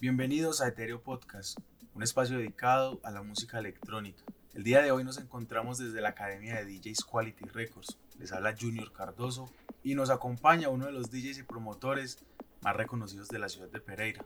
Bienvenidos 0.00 0.60
a 0.60 0.68
Ethereum 0.68 1.00
Podcast, 1.00 1.58
un 1.92 2.04
espacio 2.04 2.38
dedicado 2.38 3.00
a 3.02 3.10
la 3.10 3.20
música 3.20 3.58
electrónica. 3.58 4.22
El 4.54 4.62
día 4.62 4.80
de 4.80 4.92
hoy 4.92 5.02
nos 5.02 5.18
encontramos 5.18 5.78
desde 5.78 6.00
la 6.00 6.10
Academia 6.10 6.54
de 6.54 6.66
DJs 6.66 7.02
Quality 7.02 7.46
Records. 7.46 7.98
Les 8.16 8.30
habla 8.30 8.54
Junior 8.56 8.92
Cardoso 8.92 9.52
y 9.82 9.96
nos 9.96 10.10
acompaña 10.10 10.68
uno 10.68 10.86
de 10.86 10.92
los 10.92 11.10
DJs 11.10 11.38
y 11.38 11.42
promotores 11.42 12.24
más 12.60 12.76
reconocidos 12.76 13.26
de 13.26 13.40
la 13.40 13.48
ciudad 13.48 13.70
de 13.70 13.80
Pereira, 13.80 14.24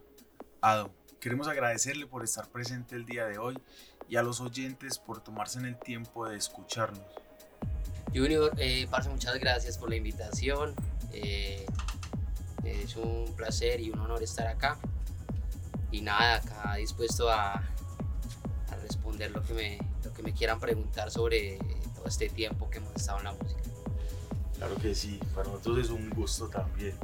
Ado. 0.61 0.93
Queremos 1.19 1.47
agradecerle 1.47 2.05
por 2.05 2.23
estar 2.23 2.49
presente 2.49 2.95
el 2.95 3.07
día 3.07 3.25
de 3.25 3.39
hoy 3.39 3.57
y 4.07 4.17
a 4.17 4.21
los 4.21 4.41
oyentes 4.41 4.99
por 4.99 5.23
tomarse 5.23 5.57
el 5.57 5.79
tiempo 5.79 6.29
de 6.29 6.37
escucharnos. 6.37 7.01
Junior, 8.13 8.53
eh, 8.59 8.87
muchas 9.09 9.39
gracias 9.39 9.79
por 9.79 9.89
la 9.89 9.95
invitación. 9.95 10.75
Eh, 11.13 11.65
es 12.63 12.95
un 12.95 13.33
placer 13.35 13.81
y 13.81 13.89
un 13.89 14.01
honor 14.01 14.21
estar 14.21 14.45
acá 14.45 14.77
y 15.93 16.01
nada, 16.01 16.37
acá 16.37 16.75
dispuesto 16.75 17.29
a, 17.29 17.53
a, 17.53 18.75
responder 18.81 19.31
lo 19.31 19.43
que, 19.43 19.53
me, 19.53 19.77
lo 20.03 20.11
que 20.11 20.23
me 20.23 20.33
quieran 20.33 20.59
preguntar 20.59 21.11
sobre 21.11 21.59
todo 21.95 22.07
este 22.07 22.29
tiempo 22.29 22.69
que 22.69 22.79
hemos 22.79 22.95
estado 22.95 23.19
en 23.19 23.25
la 23.25 23.33
música. 23.33 23.61
Claro 24.57 24.75
que 24.75 24.95
sí, 24.95 25.19
para 25.35 25.49
nosotros 25.49 25.77
es 25.79 25.89
un 25.91 26.09
gusto 26.09 26.47
también. 26.47 26.95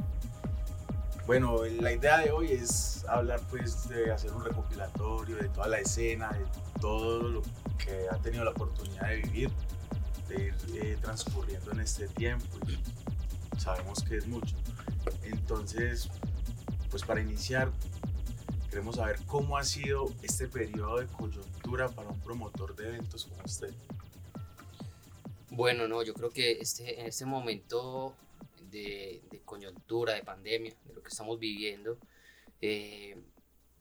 Bueno, 1.26 1.64
la 1.80 1.92
idea 1.92 2.18
de 2.18 2.32
hoy 2.32 2.50
es 2.50 3.04
hablar 3.08 3.40
pues 3.48 3.88
de 3.88 4.10
hacer 4.10 4.32
un 4.32 4.44
recopilatorio 4.44 5.36
de 5.36 5.48
toda 5.50 5.68
la 5.68 5.78
escena, 5.78 6.30
de 6.32 6.44
todo 6.80 7.22
lo 7.22 7.42
que 7.78 8.06
ha 8.10 8.16
tenido 8.16 8.44
la 8.44 8.50
oportunidad 8.50 9.08
de 9.08 9.16
vivir, 9.18 9.50
de 10.28 10.46
ir 10.46 10.54
eh, 10.74 10.98
transcurriendo 11.00 11.70
en 11.70 11.80
este 11.80 12.08
tiempo 12.08 12.46
y 12.66 13.60
sabemos 13.60 14.02
que 14.02 14.16
es 14.16 14.26
mucho. 14.26 14.56
Entonces, 15.22 16.08
pues 16.90 17.04
para 17.04 17.20
iniciar, 17.20 17.70
Queremos 18.70 18.94
saber 18.94 19.18
cómo 19.26 19.58
ha 19.58 19.64
sido 19.64 20.14
este 20.22 20.46
periodo 20.46 21.00
de 21.00 21.06
coyuntura 21.08 21.88
para 21.88 22.08
un 22.08 22.20
promotor 22.20 22.76
de 22.76 22.86
eventos 22.86 23.24
como 23.24 23.42
usted. 23.42 23.74
Bueno, 25.50 25.88
no, 25.88 26.04
yo 26.04 26.14
creo 26.14 26.30
que 26.30 26.52
este, 26.52 27.00
en 27.00 27.06
este 27.06 27.24
momento 27.24 28.14
de, 28.70 29.22
coyuntura, 29.44 30.14
de 30.14 30.22
pandemia, 30.22 30.72
de 30.84 30.94
lo 30.94 31.02
que 31.02 31.08
estamos 31.08 31.40
viviendo, 31.40 31.98
eh, 32.60 33.16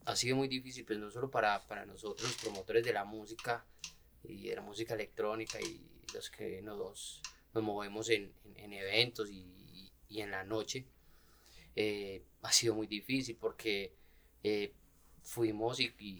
ha 0.05 0.15
sido 0.15 0.35
muy 0.35 0.47
difícil, 0.47 0.85
pues 0.85 0.97
no 0.97 1.11
solo 1.11 1.29
para, 1.29 1.67
para 1.67 1.85
nosotros, 1.85 2.27
los 2.27 2.41
promotores 2.41 2.83
de 2.83 2.91
la 2.91 3.05
música 3.05 3.63
y 4.23 4.47
de 4.47 4.55
la 4.55 4.63
música 4.63 4.95
electrónica 4.95 5.61
y 5.61 5.87
los 6.15 6.31
que 6.31 6.63
nos, 6.63 7.21
nos 7.53 7.63
movemos 7.63 8.09
en, 8.09 8.33
en, 8.55 8.73
eventos 8.73 9.29
y, 9.29 9.91
y, 10.09 10.21
en 10.21 10.31
la 10.31 10.43
noche, 10.43 10.87
eh, 11.75 12.23
ha 12.41 12.51
sido 12.51 12.73
muy 12.73 12.87
difícil 12.87 13.37
porque 13.39 13.98
eh, 14.43 14.73
fuimos 15.23 15.79
y, 15.79 15.93
y, 15.97 16.17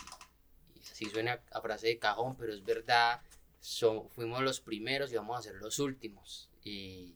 así 0.91 1.05
suena 1.05 1.41
a 1.51 1.61
frase 1.61 1.87
de 1.87 1.99
cajón, 1.99 2.35
pero 2.37 2.53
es 2.53 2.63
verdad, 2.63 3.21
son, 3.59 4.09
fuimos 4.09 4.41
los 4.41 4.61
primeros 4.61 5.11
y 5.11 5.15
vamos 5.15 5.37
a 5.37 5.41
ser 5.41 5.55
los 5.55 5.79
últimos. 5.79 6.49
Y, 6.63 7.15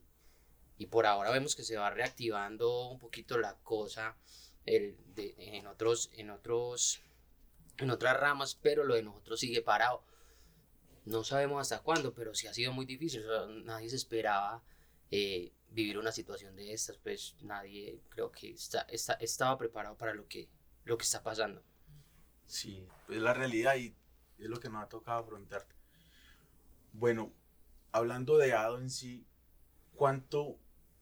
y 0.78 0.86
por 0.86 1.06
ahora 1.06 1.30
vemos 1.30 1.54
que 1.54 1.62
se 1.62 1.76
va 1.76 1.90
reactivando 1.90 2.88
un 2.88 2.98
poquito 2.98 3.38
la 3.38 3.56
cosa 3.58 4.16
el, 4.66 4.96
de, 5.14 5.34
en, 5.38 5.66
otros, 5.66 6.10
en, 6.14 6.30
otros, 6.30 7.02
en 7.78 7.90
otras 7.90 8.18
ramas, 8.18 8.58
pero 8.60 8.84
lo 8.84 8.94
de 8.94 9.02
nosotros 9.02 9.40
sigue 9.40 9.62
parado. 9.62 10.04
No 11.04 11.22
sabemos 11.22 11.60
hasta 11.60 11.82
cuándo, 11.82 12.14
pero 12.14 12.34
sí 12.34 12.46
ha 12.46 12.54
sido 12.54 12.72
muy 12.72 12.86
difícil. 12.86 13.24
nadie 13.64 13.90
se 13.90 13.96
esperaba 13.96 14.62
eh, 15.10 15.52
vivir 15.70 15.98
una 15.98 16.12
situación 16.12 16.56
de 16.56 16.72
estas, 16.72 16.96
pues 16.98 17.34
nadie 17.42 18.00
creo 18.08 18.30
que 18.30 18.50
está, 18.50 18.82
está, 18.82 19.14
estaba 19.14 19.58
preparado 19.58 19.96
para 19.96 20.14
lo 20.14 20.26
que, 20.26 20.48
lo 20.84 20.96
que 20.96 21.04
está 21.04 21.22
pasando. 21.22 21.62
Sí, 22.46 22.86
es 23.08 23.20
la 23.20 23.34
realidad 23.34 23.76
y 23.76 23.94
es 24.38 24.48
lo 24.48 24.60
que 24.60 24.68
nos 24.68 24.82
ha 24.82 24.88
tocado 24.88 25.20
afrontar. 25.20 25.66
Bueno, 26.92 27.32
hablando 27.92 28.38
de 28.38 28.52
Ado 28.52 28.78
en 28.78 28.90
sí, 28.90 29.26
¿cuánto 29.94 30.58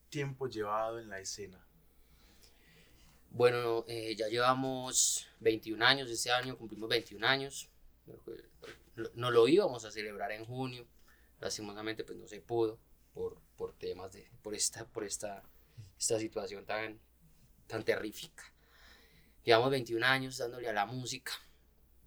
tiempo 0.08 0.46
llevado 0.46 0.98
en 0.98 1.08
la 1.08 1.20
escena? 1.20 1.66
Bueno, 3.30 3.84
eh, 3.88 4.14
ya 4.14 4.28
llevamos 4.28 5.26
21 5.40 5.84
años, 5.84 6.10
este 6.10 6.30
año 6.30 6.56
cumplimos 6.56 6.88
21 6.88 7.26
años. 7.26 7.70
No 9.14 9.30
lo 9.30 9.48
íbamos 9.48 9.84
a 9.84 9.90
celebrar 9.90 10.32
en 10.32 10.44
junio, 10.44 10.86
lastimosamente 11.40 12.04
pues 12.04 12.18
no 12.18 12.26
se 12.28 12.40
pudo 12.40 12.78
por, 13.14 13.40
por 13.56 13.72
temas 13.74 14.12
de, 14.12 14.30
por 14.42 14.54
esta, 14.54 14.86
por 14.86 15.04
esta, 15.04 15.42
esta 15.98 16.18
situación 16.18 16.66
tan, 16.66 17.00
tan 17.66 17.84
terrífica. 17.84 18.51
Llevamos 19.44 19.70
21 19.70 20.06
años 20.06 20.38
dándole 20.38 20.68
a 20.68 20.72
la 20.72 20.86
música, 20.86 21.32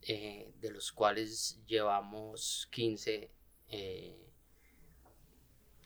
eh, 0.02 0.54
de 0.62 0.72
los 0.72 0.94
cuales 0.94 1.60
llevamos 1.66 2.70
15 2.72 3.30
eh, 3.68 4.32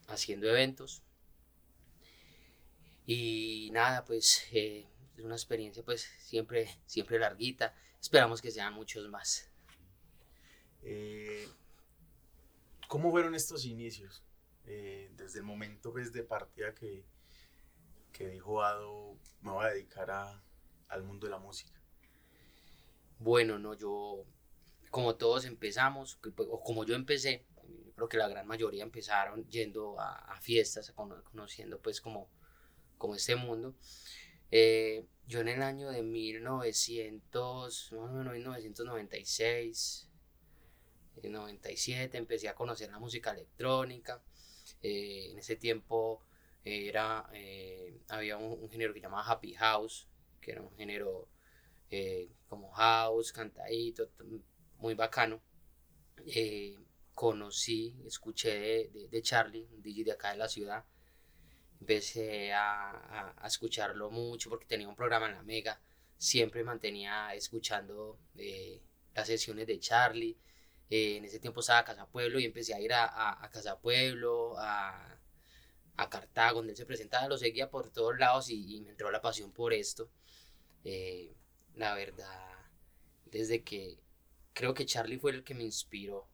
haciendo 0.08 0.48
eventos. 0.48 1.02
Y 3.08 3.70
nada, 3.74 4.06
pues 4.06 4.46
eh, 4.52 4.88
es 5.18 5.24
una 5.24 5.34
experiencia 5.34 5.84
pues 5.84 6.04
siempre, 6.20 6.70
siempre 6.86 7.18
larguita. 7.18 7.76
Esperamos 8.00 8.42
que 8.42 8.52
sean 8.52 8.74
muchos 8.74 9.10
más. 9.10 9.50
¿Cómo 12.88 13.12
fueron 13.12 13.36
estos 13.36 13.66
inicios? 13.66 14.24
desde 14.66 15.40
el 15.40 15.46
momento 15.46 15.92
pues, 15.92 16.14
de 16.14 16.24
partida 16.24 16.76
que, 16.76 17.04
que 18.12 18.28
dijo 18.28 18.62
Ado, 18.62 19.18
me 19.42 19.50
voy 19.50 19.66
a 19.66 19.70
dedicar 19.70 20.12
a, 20.12 20.44
al 20.90 21.04
mundo 21.04 21.28
de 21.28 21.32
la 21.32 21.40
música? 21.40 21.80
Bueno, 23.20 23.60
no, 23.60 23.74
yo, 23.74 24.24
como 24.92 25.16
todos 25.16 25.46
empezamos, 25.46 26.18
pues, 26.22 26.34
o 26.50 26.62
como 26.62 26.86
yo 26.86 26.96
empecé, 26.96 27.46
creo 27.96 28.08
que 28.08 28.18
la 28.18 28.30
gran 28.30 28.48
mayoría 28.48 28.84
empezaron 28.84 29.46
yendo 29.50 30.00
a, 30.00 30.40
fiestas, 30.42 30.92
conociendo 30.92 31.82
pues 31.82 32.00
como, 32.00 32.30
como 32.98 33.16
este 33.16 33.36
mundo. 33.36 33.76
Eh, 34.52 35.06
yo 35.28 35.42
en 35.42 35.50
el 35.50 35.62
año 35.62 35.92
de 35.92 36.02
1900, 36.02 37.92
1996, 37.92 40.10
97 41.22 42.18
empecé 42.18 42.48
a 42.48 42.56
conocer 42.56 42.90
la 42.90 43.00
música 43.00 43.32
electrónica. 43.32 44.24
Eh, 44.82 45.32
en 45.32 45.40
ese 45.40 45.58
tiempo 45.58 46.24
era, 46.64 47.30
eh, 47.34 48.00
había 48.08 48.38
un, 48.38 48.64
un, 48.64 48.70
género 48.70 48.94
que 48.94 49.02
llamaba 49.02 49.30
Happy 49.30 49.54
House, 49.56 50.08
que 50.40 50.52
era 50.52 50.62
un 50.62 50.72
género 50.76 51.28
eh, 51.90 52.30
como 52.48 52.72
house, 52.72 53.32
cantadito, 53.32 54.10
muy 54.78 54.94
bacano. 54.96 55.42
Eh, 56.26 56.78
conocí, 57.14 57.96
escuché 58.06 58.90
de, 58.94 59.08
de, 59.10 59.22
Charlie, 59.22 59.68
un 59.72 59.82
DJ 59.82 60.04
de 60.06 60.12
acá 60.14 60.32
de 60.32 60.38
la 60.38 60.48
ciudad. 60.48 60.86
Empecé 61.80 62.54
a, 62.54 63.34
a, 63.38 63.48
escucharlo 63.48 64.12
mucho 64.12 64.50
porque 64.50 64.66
tenía 64.66 64.88
un 64.88 64.96
programa 64.96 65.28
en 65.28 65.36
la 65.36 65.44
Mega. 65.44 65.82
Siempre 66.18 66.64
mantenía 66.64 67.34
escuchando 67.34 68.20
eh, 68.38 68.82
las 69.16 69.28
sesiones 69.28 69.68
de 69.68 69.80
Charlie. 69.80 70.38
en 70.90 71.26
ese 71.26 71.40
tiempo 71.40 71.62
estaba 71.62 71.80
a 71.80 71.86
Casa 71.86 72.08
Pueblo 72.08 72.40
y 72.40 72.46
empecé 72.46 72.74
a 72.74 72.82
ir 72.82 72.94
a, 72.94 73.44
a 73.44 73.50
Casa 73.52 73.80
Pueblo, 73.80 74.56
a, 74.58 75.20
a 75.98 76.10
Cartago, 76.10 76.60
donde 76.60 76.72
él 76.72 76.78
se 76.78 76.86
presentaba, 76.86 77.28
lo 77.28 77.38
seguía 77.38 77.70
por 77.70 77.92
todos 77.92 78.18
lados 78.18 78.50
y, 78.50 78.76
y 78.78 78.82
me 78.82 78.92
entró 78.92 79.12
la 79.12 79.22
pasión 79.22 79.52
por 79.52 79.74
esto. 79.74 80.10
Eh, 80.84 81.36
la 81.76 81.96
verdad, 81.96 82.50
desde 83.26 83.64
que 83.64 84.00
creo 84.54 84.74
que 84.74 84.86
Charlie 84.86 85.20
fue 85.20 85.32
el 85.32 85.44
que 85.44 85.54
me 85.54 85.64
inspiró. 85.64 86.28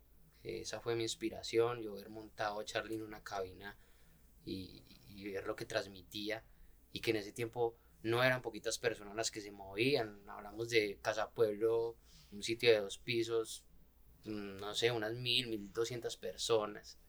esa 0.44 0.80
fue 0.80 0.96
mi 0.96 1.04
inspiración, 1.04 1.82
yo 1.82 1.94
haber 1.94 2.10
montado 2.10 2.60
a 2.60 2.66
Charlie 2.66 2.96
en 2.96 3.04
una 3.04 3.24
cabina 3.24 3.78
y, 4.46 4.84
ver 5.24 5.48
lo 5.48 5.56
que 5.56 5.66
transmitía 5.66 6.44
y 6.92 7.00
que 7.00 7.12
en 7.12 7.18
ese 7.18 7.32
tiempo 7.32 7.78
no 8.04 8.24
eran 8.24 8.42
poquitas 8.42 8.78
personas 8.78 9.16
las 9.16 9.32
que 9.32 9.42
se 9.42 9.52
movían. 9.52 10.22
Hablamos 10.28 10.70
de 10.70 11.00
Casa 11.02 11.32
Pueblo, 11.32 11.98
un 12.32 12.44
sitio 12.44 12.72
de 12.72 12.80
dos 12.80 13.00
pisos, 13.00 13.64
mm, 14.26 14.58
no 14.58 14.76
sé, 14.76 14.92
unas 14.92 15.14
mil, 15.14 15.48
mil 15.48 15.72
doscientas 15.74 16.18
personas. 16.18 17.00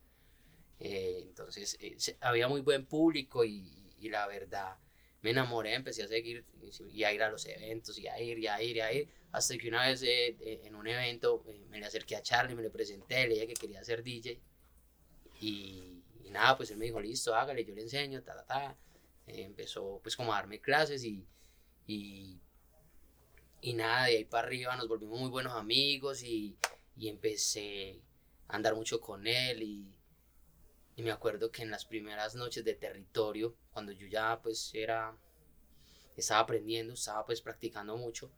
Eh, 0.81 1.21
entonces 1.23 1.77
eh, 1.81 1.97
había 2.21 2.49
muy 2.49 2.61
buen 2.61 2.87
público 2.87 3.45
y, 3.45 3.95
y, 3.99 4.09
la 4.09 4.27
verdad 4.27 4.79
me 5.27 5.33
enamoré, 5.33 5.75
empecé 5.75 6.05
a 6.05 6.07
seguir 6.07 6.45
y 6.93 7.03
a 7.03 7.13
ir 7.13 7.21
a 7.21 7.29
los 7.29 7.45
eventos 7.47 7.99
y 7.99 8.07
a 8.07 8.21
ir 8.21 8.39
y 8.39 8.47
a 8.47 8.63
ir 8.63 8.77
y 8.77 8.81
a 8.81 8.93
ir, 8.93 9.09
hasta 9.33 9.59
que 9.59 9.67
una 9.67 9.85
vez 9.85 10.01
eh, 10.05 10.37
eh, 10.39 10.61
en 10.63 10.77
un 10.77 10.87
evento 10.87 11.43
eh, 11.49 11.67
me 11.69 11.81
le 11.81 11.87
acerqué 11.87 12.15
a 12.15 12.23
Charlie, 12.23 12.55
me 12.55 12.63
le 12.63 12.71
presenté, 12.71 13.27
le 13.27 13.35
dije 13.35 13.49
que 13.49 13.55
quería 13.55 13.83
ser 13.83 14.05
DJ 14.05 14.41
y, 15.41 16.01
nada, 16.31 16.57
pues 16.57 16.71
él 16.71 16.77
me 16.77 16.85
dijo, 16.85 17.01
listo, 17.01 17.35
hágale, 17.35 17.65
yo 17.65 17.75
le 17.75 17.83
enseño, 17.83 18.23
ta, 18.23 18.37
ta, 18.37 18.47
ta. 18.47 18.79
empezó 19.27 19.99
pues 20.01 20.15
como 20.15 20.33
a 20.33 20.37
darme 20.37 20.61
clases 20.61 21.03
y, 21.03 21.27
y, 21.89 22.41
y, 23.63 23.73
nada, 23.73 24.07
de 24.07 24.19
ahí 24.19 24.25
para 24.27 24.47
arriba 24.47 24.77
nos 24.77 24.87
volvimos 24.87 25.19
muy 25.19 25.29
buenos 25.29 25.55
amigos 25.55 26.23
y, 26.23 26.57
y 26.97 27.09
empecé 27.09 28.01
a 28.47 28.55
andar 28.55 28.77
mucho 28.77 29.01
con 29.01 29.27
él 29.27 29.96
y 30.97 31.03
me 31.03 31.11
acuerdo 31.13 31.51
que 31.51 31.63
en 31.63 31.71
las 31.71 31.85
primeras 31.85 32.35
noches 32.35 32.65
de 32.65 32.75
territorio, 32.75 33.55
cuando 33.71 33.93
yo 33.93 34.07
ya 34.07 34.41
pues 34.43 34.71
era, 34.75 35.15
estaba 36.17 36.41
aprendiendo, 36.41 36.95
estaba 36.95 37.25
pues 37.27 37.43
practicando 37.43 37.97
mucho, 37.99 38.33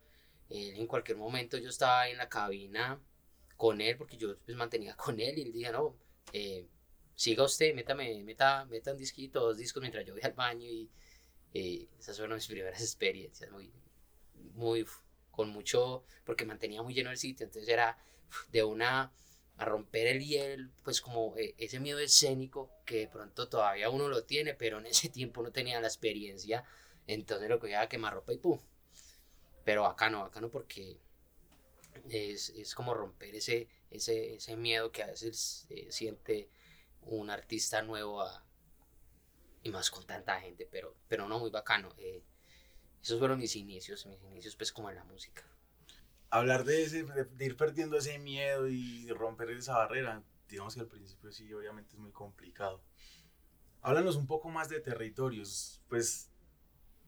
en 0.49 0.85
cualquier 0.87 1.17
momento 1.17 1.57
yo 1.57 1.69
estaba 1.69 2.09
en 2.09 2.17
la 2.17 2.27
cabina 2.27 2.99
con 3.55 3.79
él, 3.79 3.95
porque 3.97 4.17
yo 4.17 4.37
pues 4.39 4.57
mantenía 4.57 4.95
con 4.95 5.19
él 5.19 5.37
y 5.37 5.41
él 5.43 5.53
decía, 5.53 5.71
no, 5.71 5.95
eh, 6.33 6.67
siga 7.15 7.43
usted, 7.43 7.73
métame, 7.73 8.23
meta, 8.23 8.65
meta 8.65 8.91
un 8.91 8.97
disquito, 8.97 9.39
dos 9.39 9.57
discos 9.57 9.81
mientras 9.81 10.05
yo 10.05 10.13
voy 10.13 10.21
al 10.23 10.33
baño 10.33 10.67
y 10.67 10.89
esas 11.53 12.17
fueron 12.17 12.35
mis 12.35 12.47
primeras 12.47 12.81
experiencias, 12.81 13.49
muy, 13.51 13.71
muy, 14.53 14.85
con 15.31 15.49
mucho, 15.49 16.03
porque 16.25 16.45
mantenía 16.45 16.81
muy 16.83 16.93
lleno 16.93 17.09
el 17.09 17.17
sitio, 17.17 17.45
entonces 17.45 17.69
era 17.69 17.97
de 18.51 18.63
una 18.63 19.13
a 19.59 19.65
romper 19.65 20.07
el 20.07 20.25
hielo, 20.25 20.69
pues 20.83 21.01
como 21.01 21.35
eh, 21.37 21.53
ese 21.57 21.79
miedo 21.81 21.99
escénico 21.99 22.71
que 22.85 22.99
de 22.99 23.07
pronto 23.09 23.49
todavía 23.49 23.89
uno 23.89 24.07
lo 24.07 24.23
tiene, 24.23 24.53
pero 24.53 24.79
en 24.79 24.87
ese 24.87 25.09
tiempo 25.19 25.43
no 25.43 25.51
tenía 25.51 25.81
la 25.81 25.87
experiencia, 25.87 26.63
entonces 27.07 27.49
lo 27.49 27.59
que 27.59 27.69
iba 27.69 27.81
a 27.81 27.89
quemar 27.89 28.13
ropa 28.13 28.33
y 28.33 28.37
pum. 28.37 28.59
Pero 29.65 29.85
acá 29.85 30.09
no, 30.09 30.23
acá 30.23 30.39
no 30.39 30.49
porque 30.49 30.97
es, 32.09 32.49
es 32.51 32.73
como 32.73 32.93
romper 32.93 33.35
ese, 33.35 33.67
ese, 33.91 34.35
ese, 34.35 34.55
miedo 34.55 34.91
que 34.91 35.03
a 35.03 35.07
veces 35.07 35.67
eh, 35.69 35.87
siente 35.91 36.49
un 37.01 37.29
artista 37.29 37.81
nuevo 37.81 38.25
y 39.61 39.69
más 39.71 39.91
con 39.91 40.05
tanta 40.05 40.39
gente, 40.39 40.67
pero, 40.71 40.95
pero 41.09 41.27
no, 41.27 41.37
muy 41.37 41.49
bacano. 41.49 41.93
Eh, 41.97 42.23
esos 43.01 43.19
fueron 43.19 43.39
mis 43.39 43.55
inicios, 43.57 44.05
mis 44.05 44.23
inicios 44.23 44.55
pues 44.55 44.71
como 44.71 44.89
en 44.89 44.95
la 44.95 45.03
música. 45.03 45.43
Hablar 46.31 46.63
de, 46.63 46.83
ese, 46.83 47.03
de, 47.03 47.45
ir 47.45 47.57
perdiendo 47.57 47.97
ese 47.97 48.19
miedo 48.19 48.67
y 48.67 49.09
romper 49.09 49.49
esa 49.51 49.77
barrera, 49.77 50.23
digamos 50.47 50.75
que 50.75 50.81
al 50.81 50.87
principio 50.87 51.31
sí, 51.31 51.51
obviamente 51.53 51.93
es 51.93 51.99
muy 51.99 52.11
complicado. 52.11 52.83
Háblanos 53.81 54.15
un 54.15 54.27
poco 54.27 54.49
más 54.49 54.69
de 54.69 54.79
territorios, 54.79 55.81
pues 55.87 56.29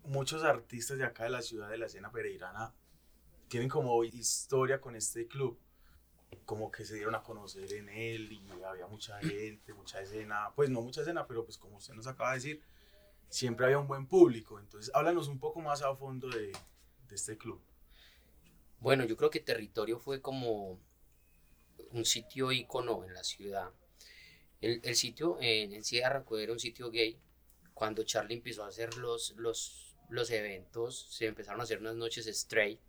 muchos 0.03 0.44
artistas 0.44 0.97
de 0.97 1.06
acá 1.06 1.25
de 1.25 1.29
la 1.29 1.41
ciudad 1.41 1.69
de 1.69 1.77
la 1.77 1.85
escena 1.85 2.12
pereirana 2.12 2.73
tienen 3.47 3.69
como 3.69 4.03
historia 4.03 4.79
con 4.79 4.95
este 4.95 5.27
club, 5.27 5.59
como 6.45 6.71
que 6.71 6.85
se 6.85 6.95
dieron 6.95 7.15
a 7.15 7.21
conocer 7.21 7.71
en 7.73 7.89
él 7.89 8.31
y 8.31 8.50
había 8.63 8.88
mucha 8.88 9.19
gente, 9.19 9.73
mucha 9.73 10.01
escena, 10.01 10.51
pues 10.56 10.69
no 10.69 10.81
mucha 10.81 11.01
escena, 11.01 11.27
pero 11.27 11.44
pues 11.44 11.57
como 11.57 11.75
usted 11.77 11.94
nos 11.94 12.07
acaba 12.07 12.29
de 12.29 12.38
decir, 12.38 12.63
siempre 13.27 13.65
había 13.65 13.77
un 13.77 13.88
buen 13.88 14.07
público. 14.07 14.57
Entonces, 14.57 14.89
háblanos 14.94 15.27
un 15.27 15.38
poco 15.38 15.59
más 15.59 15.81
a 15.81 15.94
fondo 15.95 16.29
de, 16.29 16.53
de 17.07 17.15
este 17.15 17.38
club. 17.38 17.62
Bueno, 18.81 19.06
yo 19.06 19.16
creo 19.16 19.30
que 19.30 19.39
Territorio 19.39 19.98
fue 20.00 20.22
como 20.22 20.78
un 21.92 22.06
sitio 22.06 22.51
ícono 22.51 23.06
en 23.06 23.13
la 23.13 23.24
ciudad. 23.24 23.72
El, 24.60 24.81
el 24.83 24.95
sitio 24.95 25.38
en, 25.39 25.74
en 25.74 25.83
sí 25.83 26.00
era 26.00 26.24
un 26.51 26.60
sitio 26.60 26.92
gay. 26.92 27.18
Cuando 27.74 28.04
Charlie 28.04 28.36
empezó 28.36 28.63
a 28.66 28.68
hacer 28.68 28.98
los, 28.98 29.33
los, 29.38 29.95
los 30.10 30.30
eventos, 30.31 31.07
se 31.12 31.28
empezaron 31.28 31.62
a 31.62 31.63
hacer 31.63 31.80
unas 31.80 31.95
noches 31.95 32.28
straight 32.28 32.80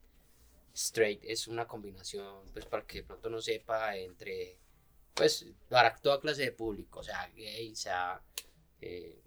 straight 0.74 1.22
es 1.24 1.48
una 1.48 1.66
combinación, 1.66 2.46
pues 2.52 2.66
para 2.66 2.86
que 2.86 2.98
de 2.98 3.04
pronto 3.04 3.30
no 3.30 3.40
sepa, 3.40 3.96
entre, 3.96 4.58
pues, 5.14 5.46
para 5.68 5.94
toda 5.96 6.20
clase 6.20 6.42
de 6.42 6.52
público, 6.52 7.00
o 7.00 7.02
sea, 7.02 7.28
gay, 7.34 7.74
sea 7.76 8.22
eh, 8.80 9.20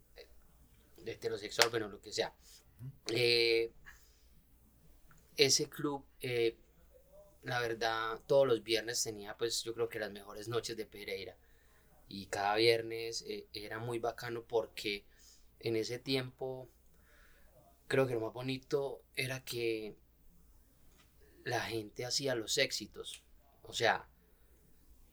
heterosexual, 1.05 1.69
bueno, 1.69 1.87
lo 1.87 2.01
que 2.01 2.11
sea. 2.11 2.33
Eh, 3.07 3.71
ese 5.37 5.69
club, 5.69 6.05
eh, 6.21 6.57
la 7.43 7.59
verdad, 7.59 8.19
todos 8.27 8.47
los 8.47 8.63
viernes 8.63 9.03
tenía, 9.03 9.37
pues, 9.37 9.63
yo 9.63 9.73
creo 9.73 9.89
que 9.89 9.99
las 9.99 10.11
mejores 10.11 10.47
noches 10.47 10.75
de 10.77 10.85
Pereira. 10.85 11.37
Y 12.07 12.27
cada 12.27 12.55
viernes 12.55 13.25
era 13.53 13.79
muy 13.79 13.99
bacano 13.99 14.43
porque 14.43 15.05
en 15.59 15.75
ese 15.75 15.99
tiempo, 15.99 16.69
creo 17.87 18.07
que 18.07 18.13
lo 18.13 18.21
más 18.21 18.33
bonito 18.33 19.01
era 19.15 19.43
que 19.43 19.95
la 21.43 21.61
gente 21.61 22.05
hacía 22.05 22.35
los 22.35 22.57
éxitos. 22.57 23.23
O 23.63 23.73
sea, 23.73 24.07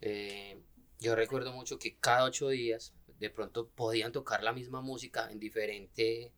eh, 0.00 0.60
yo 0.98 1.14
recuerdo 1.14 1.52
mucho 1.52 1.78
que 1.78 1.96
cada 1.96 2.24
ocho 2.24 2.48
días 2.48 2.94
de 3.18 3.30
pronto 3.30 3.68
podían 3.68 4.12
tocar 4.12 4.42
la 4.42 4.52
misma 4.52 4.80
música 4.80 5.30
en 5.30 5.38
diferente, 5.38 6.32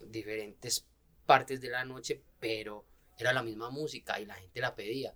diferentes 0.00 0.86
partes 1.26 1.60
de 1.60 1.70
la 1.70 1.84
noche, 1.84 2.22
pero 2.40 2.84
era 3.18 3.32
la 3.32 3.42
misma 3.42 3.70
música 3.70 4.20
y 4.20 4.26
la 4.26 4.34
gente 4.34 4.60
la 4.60 4.74
pedía. 4.74 5.14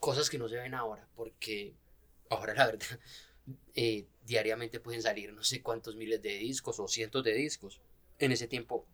Cosas 0.00 0.30
que 0.30 0.38
no 0.38 0.48
se 0.48 0.56
ven 0.56 0.74
ahora, 0.74 1.08
porque 1.14 1.74
ahora 2.30 2.54
la 2.54 2.66
verdad, 2.66 2.86
eh, 3.74 4.06
diariamente 4.24 4.80
pueden 4.80 5.02
salir 5.02 5.32
no 5.32 5.42
sé 5.44 5.62
cuántos 5.62 5.96
miles 5.96 6.22
de 6.22 6.36
discos 6.38 6.80
o 6.80 6.88
cientos 6.88 7.24
de 7.24 7.34
discos. 7.34 7.80
En 8.18 8.32
ese 8.32 8.48
tiempo 8.48 8.86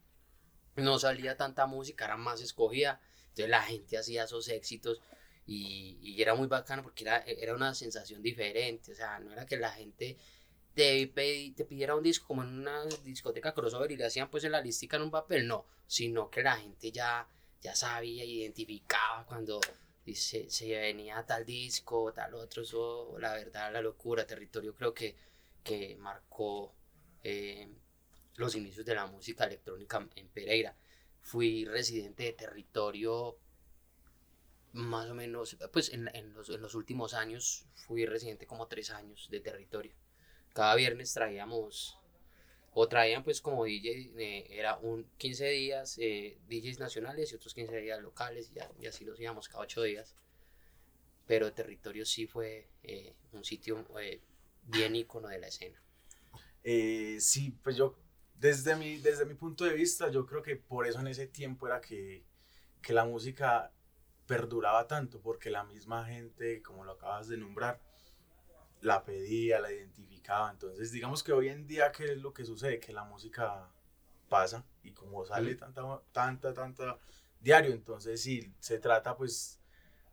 no 0.76 0.98
salía 0.98 1.36
tanta 1.36 1.66
música, 1.66 2.04
era 2.04 2.16
más 2.16 2.40
escogida 2.40 3.00
entonces 3.30 3.50
la 3.50 3.62
gente 3.62 3.96
hacía 3.96 4.24
esos 4.24 4.48
éxitos 4.48 5.00
y, 5.46 5.98
y 6.02 6.20
era 6.20 6.34
muy 6.34 6.48
bacano 6.48 6.82
porque 6.82 7.04
era, 7.04 7.18
era 7.18 7.54
una 7.54 7.74
sensación 7.74 8.22
diferente. 8.22 8.92
O 8.92 8.94
sea, 8.94 9.18
no 9.20 9.32
era 9.32 9.46
que 9.46 9.56
la 9.56 9.70
gente 9.70 10.16
te, 10.74 11.06
te 11.06 11.64
pidiera 11.64 11.94
un 11.94 12.02
disco 12.02 12.28
como 12.28 12.42
en 12.42 12.60
una 12.60 12.84
discoteca 13.04 13.52
crossover 13.52 13.90
y 13.92 13.96
le 13.96 14.06
hacían 14.06 14.30
pues 14.30 14.44
en 14.44 14.52
la 14.52 14.60
listica 14.60 14.96
en 14.96 15.02
un 15.04 15.10
papel, 15.10 15.46
no, 15.46 15.66
sino 15.86 16.30
que 16.30 16.42
la 16.42 16.56
gente 16.56 16.92
ya, 16.92 17.26
ya 17.60 17.74
sabía, 17.74 18.24
identificaba 18.24 19.24
cuando 19.26 19.60
se, 20.14 20.50
se 20.50 20.78
venía 20.78 21.24
tal 21.26 21.44
disco, 21.44 22.12
tal 22.12 22.34
otro, 22.34 22.62
eso, 22.62 23.16
la 23.18 23.34
verdad, 23.34 23.72
la 23.72 23.82
locura, 23.82 24.26
territorio 24.26 24.74
creo 24.74 24.94
que, 24.94 25.14
que 25.62 25.96
marcó 25.96 26.74
eh, 27.22 27.68
los 28.36 28.54
inicios 28.54 28.86
de 28.86 28.94
la 28.94 29.06
música 29.06 29.44
electrónica 29.44 30.08
en 30.16 30.28
Pereira 30.28 30.76
fui 31.20 31.64
residente 31.64 32.24
de 32.24 32.32
territorio 32.32 33.38
más 34.72 35.10
o 35.10 35.14
menos, 35.14 35.56
pues 35.72 35.92
en, 35.92 36.08
en, 36.14 36.32
los, 36.32 36.48
en, 36.48 36.62
los, 36.62 36.74
últimos 36.74 37.14
años 37.14 37.66
fui 37.74 38.06
residente 38.06 38.46
como 38.46 38.68
tres 38.68 38.90
años 38.90 39.28
de 39.28 39.40
territorio. 39.40 39.92
Cada 40.52 40.74
viernes 40.74 41.12
traíamos, 41.12 41.98
o 42.72 42.88
traían 42.88 43.24
pues 43.24 43.40
como 43.40 43.64
DJ, 43.64 44.12
eh, 44.16 44.46
era 44.50 44.76
un 44.78 45.04
15 45.18 45.48
días 45.48 45.96
eh, 45.98 46.38
DJs 46.48 46.78
nacionales 46.78 47.32
y 47.32 47.36
otros 47.36 47.54
15 47.54 47.76
días 47.80 48.00
locales 48.00 48.52
y, 48.78 48.86
así 48.86 49.04
los 49.04 49.18
íbamos 49.20 49.48
cada 49.48 49.62
ocho 49.62 49.82
días. 49.82 50.16
Pero 51.26 51.52
territorio 51.52 52.04
sí 52.04 52.26
fue 52.26 52.68
eh, 52.82 53.14
un 53.32 53.44
sitio 53.44 53.84
eh, 54.00 54.20
bien 54.64 54.96
ícono 54.96 55.28
de 55.28 55.38
la 55.38 55.48
escena. 55.48 55.80
sí, 56.62 57.56
pues 57.62 57.76
yo 57.76 57.96
desde 58.34 58.74
mi, 58.74 58.96
desde 58.96 59.26
mi 59.26 59.34
punto 59.34 59.64
de 59.64 59.74
vista, 59.74 60.10
yo 60.10 60.26
creo 60.26 60.42
que 60.42 60.56
por 60.56 60.86
eso 60.86 60.98
en 61.00 61.08
ese 61.08 61.26
tiempo 61.26 61.66
era 61.66 61.80
que, 61.80 62.24
que 62.80 62.92
la 62.92 63.04
música 63.04 63.72
perduraba 64.26 64.86
tanto, 64.86 65.20
porque 65.20 65.50
la 65.50 65.64
misma 65.64 66.06
gente, 66.06 66.62
como 66.62 66.84
lo 66.84 66.92
acabas 66.92 67.28
de 67.28 67.36
nombrar, 67.36 67.80
la 68.80 69.04
pedía, 69.04 69.60
la 69.60 69.72
identificaba. 69.72 70.50
Entonces, 70.50 70.92
digamos 70.92 71.22
que 71.22 71.32
hoy 71.32 71.48
en 71.48 71.66
día, 71.66 71.92
¿qué 71.92 72.04
es 72.12 72.18
lo 72.18 72.32
que 72.32 72.44
sucede? 72.44 72.80
Que 72.80 72.92
la 72.92 73.04
música 73.04 73.70
pasa 74.28 74.64
y 74.82 74.92
como 74.92 75.24
sale 75.26 75.54
tanta, 75.56 75.82
tanta, 76.12 76.54
tanta 76.54 76.98
diario, 77.40 77.72
entonces 77.72 78.22
sí, 78.22 78.54
se 78.60 78.78
trata 78.78 79.16
pues, 79.16 79.60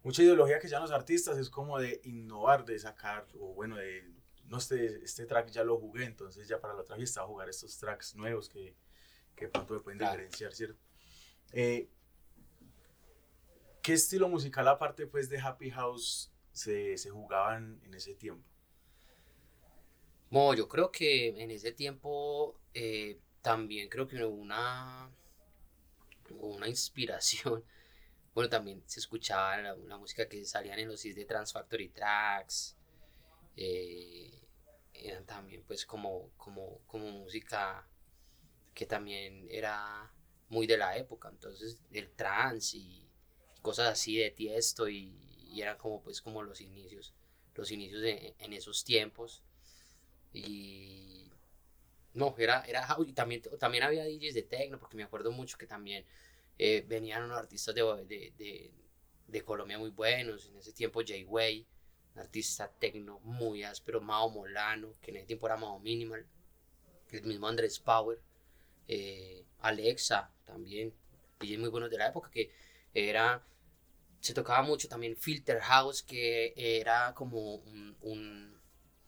mucha 0.04 0.24
ideología 0.24 0.60
que 0.60 0.68
ya 0.68 0.80
los 0.80 0.92
artistas 0.92 1.38
es 1.38 1.50
como 1.50 1.80
de 1.80 2.02
innovar, 2.04 2.66
de 2.66 2.80
sacar, 2.80 3.28
o 3.40 3.54
bueno, 3.54 3.78
de 3.78 4.04
no, 4.46 4.58
este, 4.58 5.04
este 5.04 5.26
track 5.26 5.50
ya 5.50 5.64
lo 5.64 5.78
jugué, 5.78 6.06
entonces 6.06 6.48
ya 6.48 6.60
para 6.60 6.74
la 6.74 6.82
otra 6.82 6.96
fiesta 6.96 7.22
a 7.22 7.26
jugar 7.26 7.50
estos 7.50 7.78
tracks 7.78 8.16
nuevos 8.16 8.50
que, 8.50 8.76
que 9.36 9.50
pronto 9.50 9.74
me 9.74 9.80
pueden 9.82 10.00
diferenciar, 10.00 10.54
¿cierto? 10.54 10.80
Eh, 11.52 11.90
¿Qué 13.82 13.94
estilo 13.94 14.28
musical 14.28 14.68
aparte 14.68 15.06
pues 15.06 15.30
de 15.30 15.40
Happy 15.40 15.70
House 15.72 16.34
se, 16.52 16.98
se 16.98 17.10
jugaban 17.10 17.80
en 17.84 17.94
ese 17.94 18.16
tiempo? 18.16 18.57
Yo 20.30 20.68
creo 20.68 20.92
que 20.92 21.30
en 21.42 21.52
ese 21.52 21.72
tiempo 21.72 22.60
eh, 22.74 23.18
también 23.42 23.88
creo 23.88 24.08
que 24.08 24.24
hubo 24.24 24.36
una, 24.36 25.10
una 26.40 26.68
inspiración. 26.68 27.64
Bueno, 28.34 28.52
también 28.52 28.84
se 28.86 29.00
escuchaba 29.00 29.58
la, 29.58 29.98
música 29.98 30.30
que 30.30 30.46
salían 30.46 30.78
en 30.78 30.90
los 30.90 31.00
CDs 31.00 31.16
de 31.16 31.26
Transfactory 31.26 31.90
Tracks. 31.90 32.78
Eh, 33.56 34.32
eran 34.94 35.26
también 35.26 35.64
pues 35.66 35.88
como, 35.88 36.30
como, 36.38 36.82
como 36.86 37.10
música 37.12 37.88
que 38.76 38.86
también 38.86 39.48
era 39.50 40.14
muy 40.50 40.68
de 40.68 40.78
la 40.78 40.96
época, 40.98 41.30
entonces 41.30 41.80
el 41.92 42.12
trance 42.12 42.78
y 42.78 43.10
cosas 43.64 43.88
así 43.88 44.18
de 44.18 44.30
tiesto 44.30 44.88
y, 44.88 45.18
y 45.50 45.60
eran 45.64 45.80
como 45.80 46.04
pues 46.04 46.22
como 46.22 46.44
los 46.44 46.62
inicios, 46.62 47.16
los 47.56 47.72
inicios 47.72 48.04
en 48.04 48.54
esos 48.54 48.84
tiempos 48.84 49.44
y 50.46 51.32
no, 52.14 52.36
era, 52.38 52.64
era 52.66 52.88
también, 53.14 53.42
también 53.60 53.84
había 53.84 54.06
DJs 54.06 54.34
de 54.34 54.44
techno 54.44 54.80
porque 54.80 54.98
me 54.98 55.04
acuerdo 55.04 55.32
mucho 55.32 55.58
que 55.58 55.68
también 55.68 56.06
eh, 56.58 56.84
venían 56.88 57.24
unos 57.24 57.38
artistas 57.38 57.76
de, 57.76 57.84
de, 58.06 58.74
de, 59.28 59.42
Colombia 59.44 59.78
muy 59.78 59.92
buenos, 59.92 60.48
en 60.48 60.58
ese 60.58 60.74
tiempo 60.74 61.02
Jay 61.06 61.24
Way 61.24 61.68
artista 62.16 62.72
tecno 62.80 63.20
muy 63.20 63.64
áspero, 63.64 64.02
Mao 64.02 64.30
Molano, 64.30 64.94
que 65.02 65.12
en 65.12 65.18
ese 65.18 65.28
tiempo 65.28 65.46
era 65.46 65.56
Mao 65.56 65.80
Minimal, 65.80 66.26
el 67.12 67.24
mismo 67.24 67.48
Andrés 67.48 67.80
Power, 67.80 68.20
eh, 68.88 69.46
Alexa 69.60 70.32
también, 70.46 70.94
DJs 71.40 71.60
muy 71.60 71.70
buenos 71.70 71.92
de 71.92 71.98
la 71.98 72.08
época, 72.08 72.32
que 72.32 72.52
era 72.94 73.46
se 74.20 74.34
tocaba 74.34 74.62
mucho 74.62 74.88
también 74.88 75.16
Filter 75.16 75.60
House, 75.62 76.04
que 76.04 76.54
era 76.56 77.14
como 77.14 77.56
un, 77.56 77.96
un, 78.02 78.57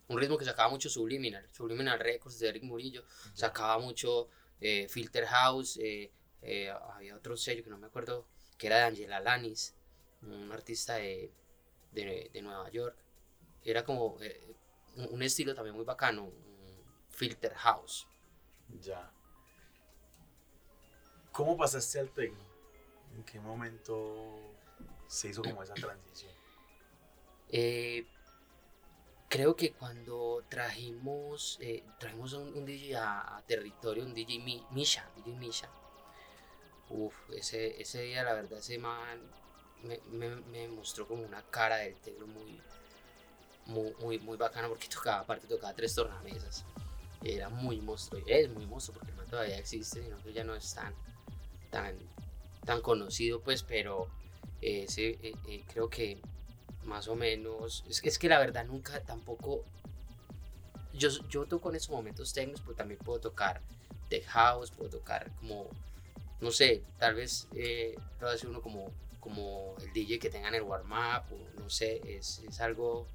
un 0.09 0.19
ritmo 0.19 0.37
que 0.37 0.45
sacaba 0.45 0.69
mucho 0.69 0.89
Subliminal. 0.89 1.47
Subliminal 1.51 1.99
Records 1.99 2.39
de 2.39 2.49
Eric 2.49 2.63
Murillo 2.63 3.03
sacaba 3.33 3.79
mucho 3.79 4.27
eh, 4.59 4.87
Filter 4.89 5.25
House. 5.25 5.77
Eh, 5.77 6.11
eh, 6.41 6.69
había 6.69 7.15
otro 7.15 7.37
sello 7.37 7.63
que 7.63 7.69
no 7.69 7.77
me 7.77 7.87
acuerdo, 7.87 8.27
que 8.57 8.67
era 8.67 8.77
de 8.77 8.83
Angela 8.83 9.19
Lanis, 9.19 9.75
un 10.21 10.51
artista 10.51 10.95
de, 10.95 11.31
de, 11.91 12.29
de 12.33 12.41
Nueva 12.41 12.69
York. 12.69 12.97
Era 13.63 13.83
como 13.83 14.17
un, 14.95 15.07
un 15.09 15.23
estilo 15.23 15.53
también 15.53 15.75
muy 15.75 15.85
bacano, 15.85 16.25
un 16.25 16.83
Filter 17.09 17.53
House. 17.53 18.07
Ya. 18.81 19.11
¿Cómo 21.31 21.55
pasaste 21.55 21.99
al 21.99 22.09
techno? 22.11 22.43
¿En 23.15 23.23
qué 23.23 23.39
momento 23.39 24.55
se 25.07 25.29
hizo 25.29 25.43
como 25.43 25.63
esa 25.63 25.73
transición? 25.73 26.33
Eh, 27.49 28.05
creo 29.29 29.55
que 29.55 29.71
cuando 29.71 30.43
trajimos, 30.49 31.57
eh, 31.61 31.83
trajimos 31.99 32.33
un, 32.33 32.65
DJ 32.65 32.97
a, 32.97 33.43
territorio, 33.47 34.03
un 34.03 34.13
DJ 34.13 34.43
Mi- 34.43 34.65
Misha, 34.71 35.07
DJ 35.15 35.37
Misha. 35.37 35.69
Uf, 36.89 37.13
ese, 37.31 37.79
ese 37.79 38.01
día 38.01 38.23
la 38.23 38.33
verdad 38.33 38.57
ese 38.57 38.79
man 38.79 39.21
me, 39.83 40.01
me, 40.27 40.67
mostró 40.67 41.07
como 41.07 41.23
una 41.23 41.43
cara 41.43 41.77
del 41.77 41.95
techno 41.97 42.25
muy, 42.25 42.59
muy, 43.67 44.19
muy, 44.19 44.37
bacana 44.37 44.67
porque 44.67 44.87
tocaba, 44.87 45.19
aparte 45.19 45.47
tocaba 45.47 45.73
tres 45.75 45.93
tornamesas. 45.93 46.65
Era 47.23 47.49
muy 47.49 47.79
monstruo, 47.81 48.21
es 48.25 48.49
muy 48.49 48.65
monstruo 48.65 48.97
porque 48.97 49.11
el 49.11 49.17
man 49.17 49.27
todavía 49.27 49.57
existe, 49.57 50.01
sino 50.01 50.21
que 50.23 50.33
ya 50.33 50.43
no 50.43 50.55
es 50.55 50.73
tan, 50.73 50.95
tan, 51.69 51.95
tan 52.65 52.81
conocido 52.81 53.41
pues, 53.41 53.61
pero 53.61 54.07
ese 54.61 55.19
eh, 55.21 55.33
eh, 55.47 55.63
creo 55.71 55.89
que 55.89 56.19
más 56.89 57.07
o 57.07 57.15
menos. 57.15 57.85
Es, 57.87 58.03
es 58.03 58.19
que 58.19 58.27
la 58.27 58.39
verdad 58.39 58.65
nunca 58.65 58.99
tampoco. 59.01 59.63
Yo, 60.93 61.09
yo 61.29 61.45
toco 61.45 61.69
en 61.69 61.77
esos 61.77 61.91
momentos 61.91 62.33
técnicos, 62.33 62.61
pero 62.61 62.75
también 62.75 62.99
puedo 62.99 63.19
tocar 63.19 63.61
tech 64.09 64.25
house, 64.25 64.71
puedo 64.71 64.89
tocar 64.89 65.31
como. 65.39 65.69
No 66.41 66.51
sé, 66.51 66.81
tal 66.97 67.15
vez 67.15 67.47
eh, 67.53 67.95
puedo 68.17 68.31
hacer 68.31 68.49
uno 68.49 68.61
como, 68.61 68.91
como 69.19 69.75
el 69.81 69.91
DJ 69.91 70.19
que 70.19 70.29
tengan 70.29 70.55
el 70.55 70.61
warm-up, 70.63 71.23
o 71.31 71.61
no 71.61 71.69
sé, 71.69 72.01
es, 72.05 72.39
es 72.47 72.59
algo. 72.59 73.07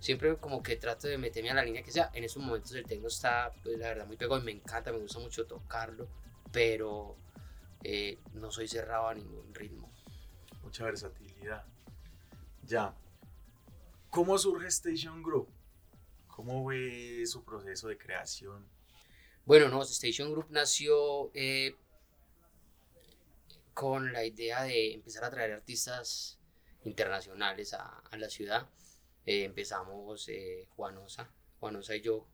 Siempre 0.00 0.34
como 0.36 0.62
que 0.62 0.76
trato 0.76 1.08
de 1.08 1.18
meterme 1.18 1.50
a 1.50 1.54
la 1.54 1.64
línea 1.64 1.82
que 1.82 1.92
sea. 1.92 2.10
En 2.14 2.24
esos 2.24 2.42
momentos 2.42 2.72
el 2.72 2.86
techno 2.86 3.08
está, 3.08 3.52
pues 3.62 3.78
la 3.78 3.88
verdad, 3.88 4.06
muy 4.06 4.16
pegado 4.16 4.40
y 4.40 4.44
me 4.44 4.52
encanta, 4.52 4.92
me 4.92 4.98
gusta 4.98 5.18
mucho 5.18 5.44
tocarlo, 5.46 6.08
pero 6.52 7.16
eh, 7.82 8.18
no 8.32 8.50
soy 8.50 8.66
cerrado 8.66 9.08
a 9.08 9.14
ningún 9.14 9.54
ritmo. 9.54 9.90
Mucha 10.62 10.84
versatilidad. 10.84 11.64
Ya. 12.66 12.94
¿Cómo 14.10 14.36
surge 14.38 14.66
Station 14.66 15.22
Group? 15.22 15.48
¿Cómo 16.26 16.64
fue 16.64 17.24
su 17.26 17.44
proceso 17.44 17.86
de 17.86 17.96
creación? 17.96 18.68
Bueno, 19.46 19.68
no, 19.68 19.82
Station 19.84 20.32
Group 20.32 20.48
nació 20.50 21.30
eh, 21.32 21.76
con 23.72 24.12
la 24.12 24.24
idea 24.24 24.64
de 24.64 24.94
empezar 24.94 25.22
a 25.22 25.30
traer 25.30 25.52
artistas 25.52 26.40
internacionales 26.82 27.72
a, 27.72 28.02
la 28.18 28.28
ciudad. 28.28 28.68
Eh, 29.26 29.44
empezamos 29.44 30.28
eh, 30.28 30.66
Juanosa, 30.74 31.30
Juanosa 31.60 31.94
y 31.94 32.00
yo. 32.00 32.26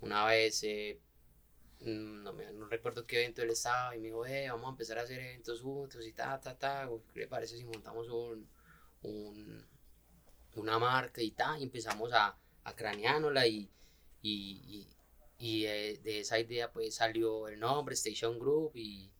una 0.00 0.24
vez, 0.24 0.64
mm, 1.80 2.22
no, 2.22 2.32
me, 2.32 2.50
no 2.54 2.66
recuerdo 2.66 3.06
qué 3.06 3.20
evento 3.24 3.42
él 3.42 3.50
estaba 3.50 3.94
y 3.94 3.98
me 4.00 4.06
dijo, 4.06 4.20
vamos 4.20 4.68
a 4.68 4.70
empezar 4.70 4.98
a 4.98 5.02
hacer 5.02 5.20
eventos 5.20 5.60
juntos 5.60 6.06
y 6.06 6.14
ta, 6.14 6.40
ta, 6.40 6.58
ta. 6.58 6.88
¿Qué 7.12 7.20
le 7.20 7.28
parece 7.28 7.58
si 7.58 7.64
montamos 7.64 8.08
un, 8.08 8.48
un- 9.02 9.71
una 10.60 10.78
marca 10.78 11.22
y 11.22 11.30
ta? 11.32 11.58
Y 11.58 11.64
empezamos 11.64 12.12
a, 12.12 12.36
a 12.64 13.46
y, 13.46 13.70
y, 14.22 14.30
y, 14.68 14.88
y 15.38 15.62
de, 15.64 16.00
de 16.02 16.20
esa 16.20 16.38
idea 16.38 16.70
pues 16.72 16.94
salió 16.96 17.48
el 17.48 17.58
nombre 17.58 17.94
Station 17.94 18.38
Group 18.38 18.72
y, 18.74 19.10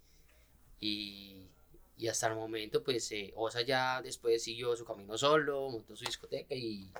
y, 0.81 1.49
y 1.97 2.09
hasta 2.09 2.29
el 2.29 2.37
momento 2.37 2.83
pues 2.83 3.11
eh, 3.13 3.33
Osa 3.37 3.63
ya 3.63 4.03
después 4.03 4.43
siguió 4.43 4.77
su 4.77 4.85
camino 4.85 5.17
solo, 5.19 5.69
montó 5.71 5.97
su 5.97 6.05
discoteca 6.05 6.55
y, 6.55 6.93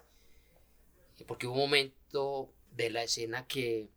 y 1.19 1.25
porque 1.25 1.47
hubo 1.47 1.55
un 1.55 1.61
momento 1.61 2.53
de 2.73 2.91
la 2.91 3.03
escena 3.05 3.47
que 3.47 3.89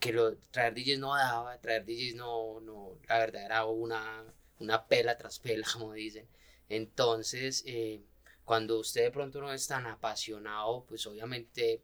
que 0.00 0.12
lo, 0.12 0.36
traer 0.50 0.74
DJs 0.74 0.98
no 0.98 1.14
daba, 1.14 1.58
traer 1.60 1.84
DJs 1.84 2.14
no, 2.16 2.60
no, 2.60 2.98
la 3.08 3.18
verdad 3.18 3.44
era 3.44 3.64
una, 3.64 4.24
una 4.60 4.86
pela 4.86 5.16
tras 5.16 5.38
pela, 5.38 5.66
como 5.72 5.92
dicen. 5.92 6.28
Entonces, 6.68 7.62
eh, 7.66 8.02
cuando 8.46 8.80
usted 8.80 9.04
de 9.04 9.12
pronto 9.12 9.42
no 9.42 9.52
es 9.52 9.68
tan 9.68 9.86
apasionado, 9.88 10.86
pues 10.86 11.06
obviamente 11.08 11.82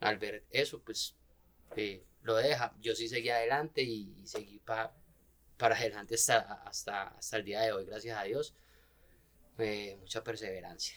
al 0.00 0.18
ver 0.18 0.44
eso, 0.50 0.80
pues 0.82 1.16
eh, 1.76 2.04
lo 2.22 2.36
deja. 2.36 2.74
Yo 2.80 2.94
sí 2.96 3.08
seguí 3.08 3.30
adelante 3.30 3.82
y, 3.82 4.14
y 4.22 4.26
seguí 4.28 4.60
pa- 4.60 4.94
para 5.58 5.76
adelante 5.76 6.16
hasta, 6.16 6.40
hasta, 6.64 7.08
hasta 7.08 7.36
el 7.38 7.44
día 7.44 7.62
de 7.62 7.72
hoy, 7.72 7.86
gracias 7.86 8.18
a 8.18 8.24
Dios. 8.24 8.54
Eh, 9.58 9.96
mucha 10.00 10.22
perseverancia. 10.22 10.96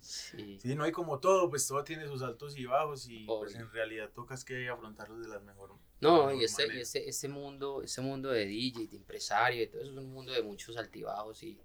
Sí. 0.00 0.58
Sí, 0.58 0.74
no 0.74 0.84
hay 0.84 0.92
como 0.92 1.20
todo, 1.20 1.50
pues 1.50 1.66
todo 1.66 1.84
tiene 1.84 2.06
sus 2.06 2.22
altos 2.22 2.56
y 2.56 2.64
bajos 2.64 3.06
y 3.08 3.26
pues 3.26 3.54
en 3.54 3.70
realidad 3.70 4.10
tocas 4.14 4.44
que 4.44 4.68
afrontarlos 4.68 5.20
de 5.20 5.28
las 5.28 5.42
mejor 5.42 5.74
No, 6.00 6.32
y 6.32 6.44
este, 6.44 6.74
y 6.74 6.80
este, 6.80 7.08
este 7.08 7.28
mundo, 7.28 7.82
este 7.82 8.00
mundo 8.00 8.30
de 8.30 8.46
DJ, 8.46 8.86
de 8.90 8.96
empresario, 8.96 9.60
de 9.60 9.66
todo 9.66 9.82
eso 9.82 9.90
es 9.92 9.98
un 9.98 10.10
mundo 10.12 10.32
de 10.32 10.42
muchos 10.42 10.76
altibajos 10.78 11.42
y, 11.42 11.60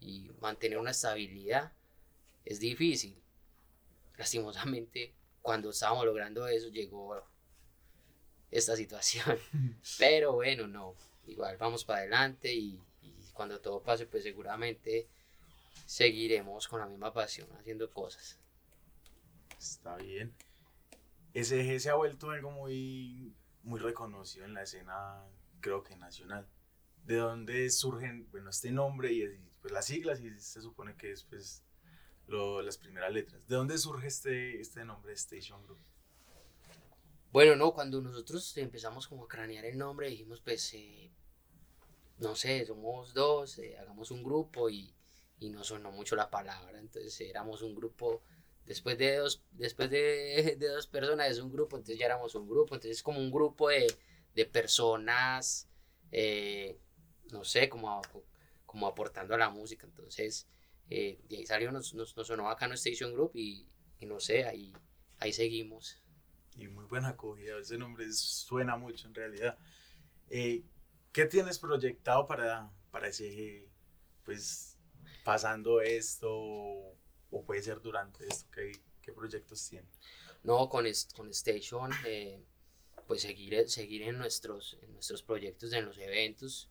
y 0.00 0.30
mantener 0.40 0.78
una 0.78 0.90
estabilidad 0.90 1.72
es 2.44 2.60
difícil. 2.60 3.20
Lastimosamente, 4.16 5.14
cuando 5.42 5.70
estábamos 5.70 6.06
logrando 6.06 6.46
eso, 6.46 6.68
llegó 6.68 7.22
esta 8.50 8.76
situación. 8.76 9.38
Pero 9.98 10.34
bueno, 10.34 10.66
no, 10.66 10.94
igual 11.26 11.56
vamos 11.56 11.84
para 11.84 12.00
adelante 12.00 12.52
y, 12.52 12.80
y 13.02 13.14
cuando 13.32 13.60
todo 13.60 13.82
pase, 13.82 14.06
pues 14.06 14.22
seguramente 14.22 15.08
seguiremos 15.84 16.68
con 16.68 16.80
la 16.80 16.86
misma 16.86 17.12
pasión 17.12 17.48
haciendo 17.58 17.90
cosas. 17.90 18.38
Está 19.58 19.96
bien. 19.96 20.34
SG 21.34 21.80
se 21.80 21.90
ha 21.90 21.94
vuelto 21.94 22.30
algo 22.30 22.50
muy, 22.50 23.34
muy 23.62 23.78
reconocido 23.78 24.46
en 24.46 24.54
la 24.54 24.62
escena, 24.62 25.22
creo 25.60 25.82
que 25.82 25.96
nacional. 25.96 26.46
¿De 27.04 27.16
dónde 27.16 27.68
surgen, 27.70 28.28
bueno, 28.30 28.50
este 28.50 28.70
nombre 28.72 29.12
y 29.12 29.22
y, 29.22 29.50
pues, 29.66 29.72
las 29.72 29.86
siglas 29.86 30.20
y 30.20 30.30
se 30.38 30.60
supone 30.62 30.96
que 30.96 31.10
es 31.10 31.24
pues 31.24 31.64
lo- 32.28 32.62
las 32.62 32.78
primeras 32.78 33.12
letras? 33.12 33.48
¿De 33.48 33.56
dónde 33.56 33.78
surge 33.78 34.06
este, 34.06 34.60
este 34.60 34.84
nombre 34.84 35.12
Station 35.14 35.62
Group? 35.64 35.80
Bueno, 37.32 37.54
no, 37.56 37.72
cuando 37.72 38.00
nosotros 38.00 38.56
empezamos 38.56 39.06
como 39.06 39.24
a 39.24 39.28
cranear 39.28 39.64
el 39.64 39.78
nombre, 39.78 40.08
dijimos, 40.08 40.40
pues, 40.40 40.72
eh, 40.74 41.12
no 42.18 42.34
sé, 42.34 42.64
somos 42.64 43.12
dos, 43.14 43.58
eh, 43.58 43.76
hagamos 43.78 44.10
un 44.10 44.22
grupo 44.22 44.70
y, 44.70 44.94
y 45.38 45.50
no 45.50 45.62
sonó 45.64 45.90
mucho 45.92 46.16
la 46.16 46.30
palabra, 46.30 46.78
entonces 46.78 47.20
éramos 47.20 47.62
un 47.62 47.74
grupo, 47.74 48.22
después 48.64 48.96
de 48.98 49.16
dos, 49.16 49.42
después 49.52 49.90
de, 49.90 50.56
de 50.58 50.68
dos 50.68 50.86
personas 50.86 51.30
es 51.30 51.38
un 51.38 51.52
grupo, 51.52 51.76
entonces 51.76 51.98
ya 51.98 52.06
éramos 52.06 52.34
un 52.34 52.48
grupo, 52.48 52.74
entonces 52.74 52.98
es 52.98 53.02
como 53.02 53.18
un 53.20 53.30
grupo 53.30 53.68
de, 53.68 53.86
de 54.34 54.46
personas, 54.46 55.68
eh, 56.12 56.78
no 57.32 57.44
sé, 57.44 57.68
como, 57.68 58.00
como 58.66 58.86
aportando 58.86 59.34
a 59.34 59.38
la 59.38 59.50
música, 59.50 59.86
entonces 59.86 60.48
eh, 60.90 61.18
de 61.28 61.38
ahí 61.38 61.46
salió, 61.46 61.72
nos, 61.72 61.94
nos, 61.94 62.16
nos 62.16 62.26
sonó 62.26 62.44
bacano 62.44 62.74
Station 62.74 63.12
Group 63.12 63.32
y, 63.34 63.66
y 63.98 64.06
no 64.06 64.20
sé, 64.20 64.44
ahí, 64.44 64.72
ahí 65.18 65.32
seguimos. 65.32 66.02
Y 66.56 66.68
muy 66.68 66.84
buena 66.84 67.08
acogida, 67.08 67.58
ese 67.58 67.78
nombre 67.78 68.10
suena 68.12 68.76
mucho 68.76 69.08
en 69.08 69.14
realidad. 69.14 69.58
Eh, 70.30 70.64
¿Qué 71.12 71.26
tienes 71.26 71.58
proyectado 71.58 72.26
para, 72.26 72.70
para 72.90 73.12
SG? 73.12 73.68
Pues 74.24 74.76
pasando 75.24 75.80
esto 75.80 76.30
o 76.30 77.44
puede 77.44 77.62
ser 77.62 77.80
durante 77.80 78.26
esto, 78.26 78.48
¿qué, 78.52 78.72
qué 79.02 79.12
proyectos 79.12 79.68
tienes? 79.68 79.90
No, 80.42 80.68
con, 80.68 80.86
con 81.14 81.30
Station, 81.30 81.90
eh, 82.06 82.40
pues 83.06 83.22
seguir, 83.22 83.68
seguir 83.68 84.02
en, 84.02 84.18
nuestros, 84.18 84.78
en 84.82 84.92
nuestros 84.92 85.22
proyectos, 85.22 85.72
en 85.72 85.84
los 85.84 85.98
eventos. 85.98 86.70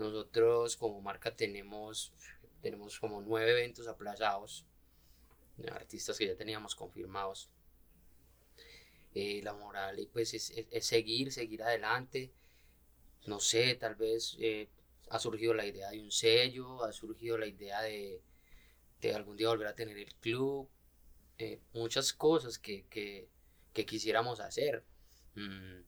Nosotros 0.00 0.76
como 0.76 1.00
marca 1.00 1.36
tenemos, 1.36 2.12
tenemos 2.62 2.98
como 3.00 3.20
nueve 3.22 3.52
eventos 3.52 3.86
aplazados, 3.88 4.66
de 5.58 5.70
artistas 5.70 6.18
que 6.18 6.26
ya 6.28 6.36
teníamos 6.36 6.74
confirmados. 6.76 7.50
Eh, 9.14 9.40
la 9.42 9.52
moral 9.54 9.98
y 9.98 10.06
pues 10.06 10.34
es, 10.34 10.50
es- 10.70 10.86
seguir, 10.86 11.32
seguir 11.32 11.62
adelante. 11.62 12.32
No 13.26 13.40
sé, 13.40 13.74
tal 13.76 13.96
vez 13.96 14.36
eh, 14.40 14.68
ha 15.10 15.18
surgido 15.20 15.54
la 15.54 15.66
idea 15.66 15.90
de 15.90 16.00
un 16.00 16.10
sello, 16.12 16.84
ha 16.84 16.92
surgido 16.92 17.38
la 17.38 17.46
idea 17.46 17.82
de, 17.82 18.22
de 19.00 19.14
algún 19.14 19.36
día 19.36 19.48
volver 19.50 19.68
a 19.68 19.74
tener 19.76 19.98
el 19.98 20.14
club, 20.16 20.68
eh, 21.38 21.60
muchas 21.74 22.12
cosas 22.14 22.58
que, 22.58 22.86
que, 22.88 23.28
que 23.74 23.86
quisiéramos 23.86 24.40
hacer. 24.40 24.84
Mm, 25.36 25.82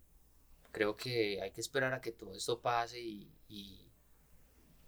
creo 0.72 0.96
que 0.96 1.40
hay 1.42 1.52
que 1.52 1.60
esperar 1.62 1.94
a 1.94 2.00
que 2.00 2.12
todo 2.12 2.34
esto 2.34 2.60
pase 2.60 3.00
y, 3.00 3.30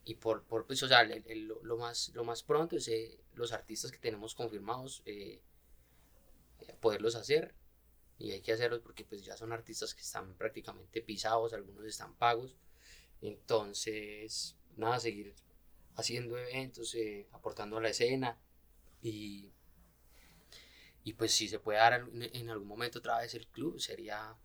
y 0.05 0.15
por, 0.17 0.45
por 0.45 0.67
pues, 0.67 0.83
o 0.83 0.89
sea, 0.89 1.05
lo, 1.05 1.77
más, 1.77 2.11
lo 2.15 2.25
más 2.25 2.43
pronto 2.43 2.77
es 2.77 2.89
eh, 2.89 3.21
los 3.35 3.53
artistas 3.53 3.91
que 3.91 3.99
tenemos 3.99 4.35
confirmados, 4.35 5.03
eh, 5.07 5.43
poderlos 6.81 7.15
hacer. 7.15 7.55
Y 8.19 8.31
hay 8.31 8.43
que 8.43 8.53
hacerlos 8.53 8.81
porque 8.81 9.05
pues 9.05 9.25
ya 9.25 9.37
son 9.37 9.53
artistas 9.53 9.95
que 9.95 10.03
están 10.03 10.35
prácticamente 10.37 11.01
pisados, 11.03 11.53
algunos 11.53 11.85
están 11.85 12.15
pagos. 12.17 12.57
Entonces, 13.23 14.57
nada, 14.77 15.01
seguir 15.01 15.35
haciendo 15.97 16.37
eventos, 16.39 16.95
eh, 16.95 17.29
aportando 17.33 17.79
a 17.79 17.81
la 17.81 17.89
escena 17.91 18.39
y, 19.03 19.53
y 21.05 21.13
pues 21.15 21.33
si 21.33 21.49
se 21.49 21.59
puede 21.61 21.79
dar 21.79 22.09
en 22.13 22.51
algún 22.51 22.69
momento 22.69 22.99
otra 22.99 23.19
vez 23.19 23.35
el 23.35 23.47
club, 23.49 23.81
sería, 23.81 24.37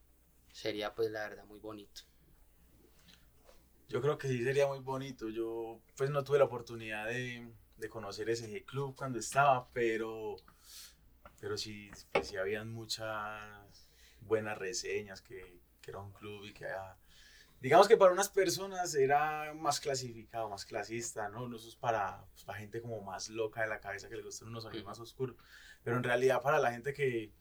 sería 0.52 0.94
pues 0.96 1.12
la 1.12 1.28
verdad 1.30 1.46
muy 1.46 1.60
bonito. 1.60 2.09
Yo 3.90 4.02
creo 4.02 4.18
que 4.18 4.28
sí 4.28 4.44
sería 4.44 4.68
muy 4.68 4.80
bonito. 4.80 5.30
Yo 5.30 5.82
pues 5.98 6.10
no 6.12 6.24
tuve 6.24 6.38
la 6.38 6.46
oportunidad 6.46 7.08
de, 7.08 7.52
de 7.78 7.90
conocer 7.90 8.30
ese 8.30 8.64
club 8.64 8.96
cuando 8.96 9.18
estaba, 9.20 9.68
pero, 9.74 10.36
pero 11.40 11.58
sí, 11.58 11.90
pues, 12.12 12.28
sí 12.28 12.38
habían 12.38 12.72
muchas 12.72 13.90
buenas 14.22 14.58
reseñas 14.58 15.22
que, 15.22 15.60
que 15.82 15.92
era 15.92 16.00
un 16.00 16.12
club 16.12 16.46
y 16.46 16.54
que 16.54 16.68
digamos 17.62 17.88
que 17.88 17.98
para 17.98 18.14
unas 18.14 18.30
personas 18.30 18.94
era 18.96 19.54
más 19.56 19.80
clasificado, 19.80 20.50
más 20.50 20.66
clasista, 20.66 21.30
¿no? 21.30 21.48
No 21.48 21.58
eso 21.58 21.68
es 21.68 21.76
para, 21.76 22.26
pues, 22.32 22.44
para 22.44 22.60
gente 22.60 22.82
como 22.82 23.02
más 23.02 23.30
loca 23.30 23.62
de 23.62 23.68
la 23.68 23.80
cabeza 23.80 24.08
que 24.08 24.16
le 24.16 24.24
gustan 24.24 24.50
unos 24.50 24.64
sonidos 24.64 24.86
más 24.86 25.00
oscuros, 25.00 25.36
pero 25.84 25.98
en 25.98 26.04
realidad 26.04 26.42
para 26.42 26.60
la 26.60 26.72
gente 26.72 26.94
que, 26.94 27.32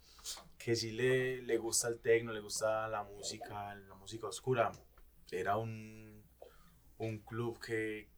que 0.56 0.74
sí 0.74 0.92
le, 0.92 1.42
le 1.42 1.58
gusta 1.58 1.88
el 1.88 2.00
tecno, 2.00 2.32
le 2.32 2.40
gusta 2.40 2.88
la 2.88 3.02
música, 3.02 3.74
la 3.74 3.94
música 3.96 4.26
oscura, 4.28 4.72
era 5.30 5.56
un 5.56 6.07
un 6.98 7.18
club 7.18 7.58
que, 7.60 8.08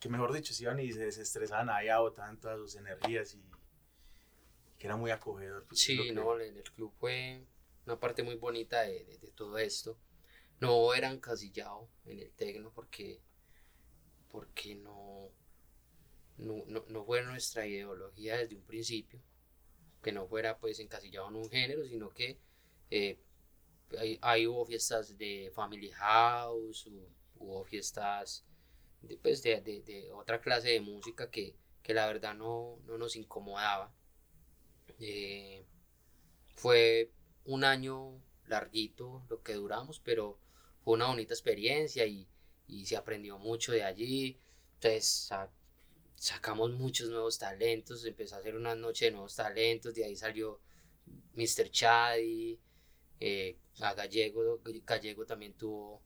que 0.00 0.08
mejor 0.08 0.32
dicho, 0.32 0.54
se 0.54 0.64
iban 0.64 0.80
y 0.80 0.92
se 0.92 1.04
desestresaban 1.04 1.70
allá, 1.70 1.98
botaban 1.98 2.38
todas 2.40 2.58
sus 2.58 2.76
energías 2.76 3.34
y 3.34 3.42
que 4.78 4.86
era 4.86 4.96
muy 4.96 5.10
acogedor. 5.10 5.64
Pues, 5.66 5.80
sí, 5.80 6.12
no, 6.12 6.38
el 6.38 6.62
club 6.74 6.92
fue 6.98 7.44
una 7.84 7.98
parte 7.98 8.22
muy 8.22 8.36
bonita 8.36 8.82
de, 8.82 9.18
de, 9.20 9.30
todo 9.32 9.58
esto. 9.58 9.98
No 10.60 10.94
era 10.94 11.10
encasillado 11.10 11.88
en 12.04 12.20
el 12.20 12.30
tecno 12.32 12.72
porque, 12.72 13.20
porque 14.30 14.76
no, 14.76 15.30
no, 16.36 16.64
no, 16.88 17.04
fue 17.04 17.22
nuestra 17.22 17.66
ideología 17.66 18.38
desde 18.38 18.56
un 18.56 18.62
principio, 18.62 19.20
que 20.02 20.12
no 20.12 20.26
fuera 20.26 20.58
pues 20.58 20.78
encasillado 20.78 21.28
en 21.28 21.36
un 21.36 21.50
género, 21.50 21.84
sino 21.84 22.10
que 22.10 22.38
eh, 22.90 23.18
ahí, 24.20 24.46
hubo 24.46 24.64
fiestas 24.64 25.16
de 25.16 25.50
Family 25.54 25.90
House, 25.90 26.86
hubo 26.86 27.08
fiestas 27.64 28.44
de, 29.02 29.16
pues, 29.16 29.42
de, 29.42 29.60
de, 29.60 30.10
otra 30.12 30.40
clase 30.40 30.70
de 30.70 30.80
música 30.80 31.30
que, 31.30 31.56
que 31.82 31.94
la 31.94 32.06
verdad 32.06 32.34
no, 32.34 32.78
no 32.86 32.98
nos 32.98 33.16
incomodaba. 33.16 33.92
Eh, 35.00 35.64
fue 36.54 37.12
un 37.44 37.64
año 37.64 38.20
larguito 38.46 39.24
lo 39.28 39.42
que 39.42 39.54
duramos, 39.54 40.00
pero 40.00 40.38
fue 40.80 40.94
una 40.94 41.06
bonita 41.06 41.34
experiencia 41.34 42.06
y, 42.06 42.26
y 42.66 42.86
se 42.86 42.96
aprendió 42.96 43.38
mucho 43.38 43.72
de 43.72 43.84
allí. 43.84 44.38
Entonces 44.74 45.30
sacamos 46.16 46.72
muchos 46.72 47.08
nuevos 47.10 47.38
talentos, 47.38 48.04
empezó 48.04 48.36
a 48.36 48.38
hacer 48.38 48.56
una 48.56 48.74
noche 48.74 49.06
de 49.06 49.12
nuevos 49.12 49.36
talentos, 49.36 49.94
de 49.94 50.04
ahí 50.04 50.16
salió 50.16 50.60
Mr. 51.34 51.70
Chaddy, 51.70 52.58
eh, 53.20 53.56
a 53.80 53.94
Gallego, 53.94 54.60
Gallego 54.84 55.26
también 55.26 55.54
tuvo 55.54 56.02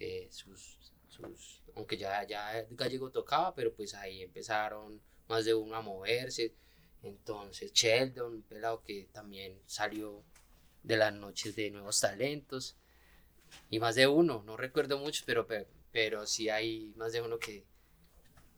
eh, 0.00 0.28
sus, 0.30 0.92
sus, 1.08 1.62
aunque 1.76 1.96
ya, 1.96 2.26
ya 2.26 2.66
Gallego 2.70 3.10
tocaba, 3.10 3.54
pero 3.54 3.74
pues 3.74 3.94
ahí 3.94 4.22
empezaron 4.22 5.00
más 5.28 5.44
de 5.44 5.54
uno 5.54 5.76
a 5.76 5.82
moverse. 5.82 6.54
Entonces 7.02 7.72
Sheldon, 7.72 8.34
un 8.34 8.42
pelado 8.42 8.82
que 8.82 9.08
también 9.12 9.60
salió 9.66 10.24
de 10.82 10.96
las 10.96 11.12
noches 11.12 11.54
de 11.54 11.70
nuevos 11.70 12.00
talentos. 12.00 12.76
Y 13.68 13.78
más 13.78 13.94
de 13.94 14.06
uno, 14.06 14.42
no 14.44 14.56
recuerdo 14.56 14.98
mucho, 14.98 15.22
pero, 15.26 15.46
pero, 15.46 15.66
pero 15.92 16.26
sí 16.26 16.48
hay 16.48 16.92
más 16.96 17.12
de 17.12 17.20
uno 17.20 17.38
que, 17.38 17.66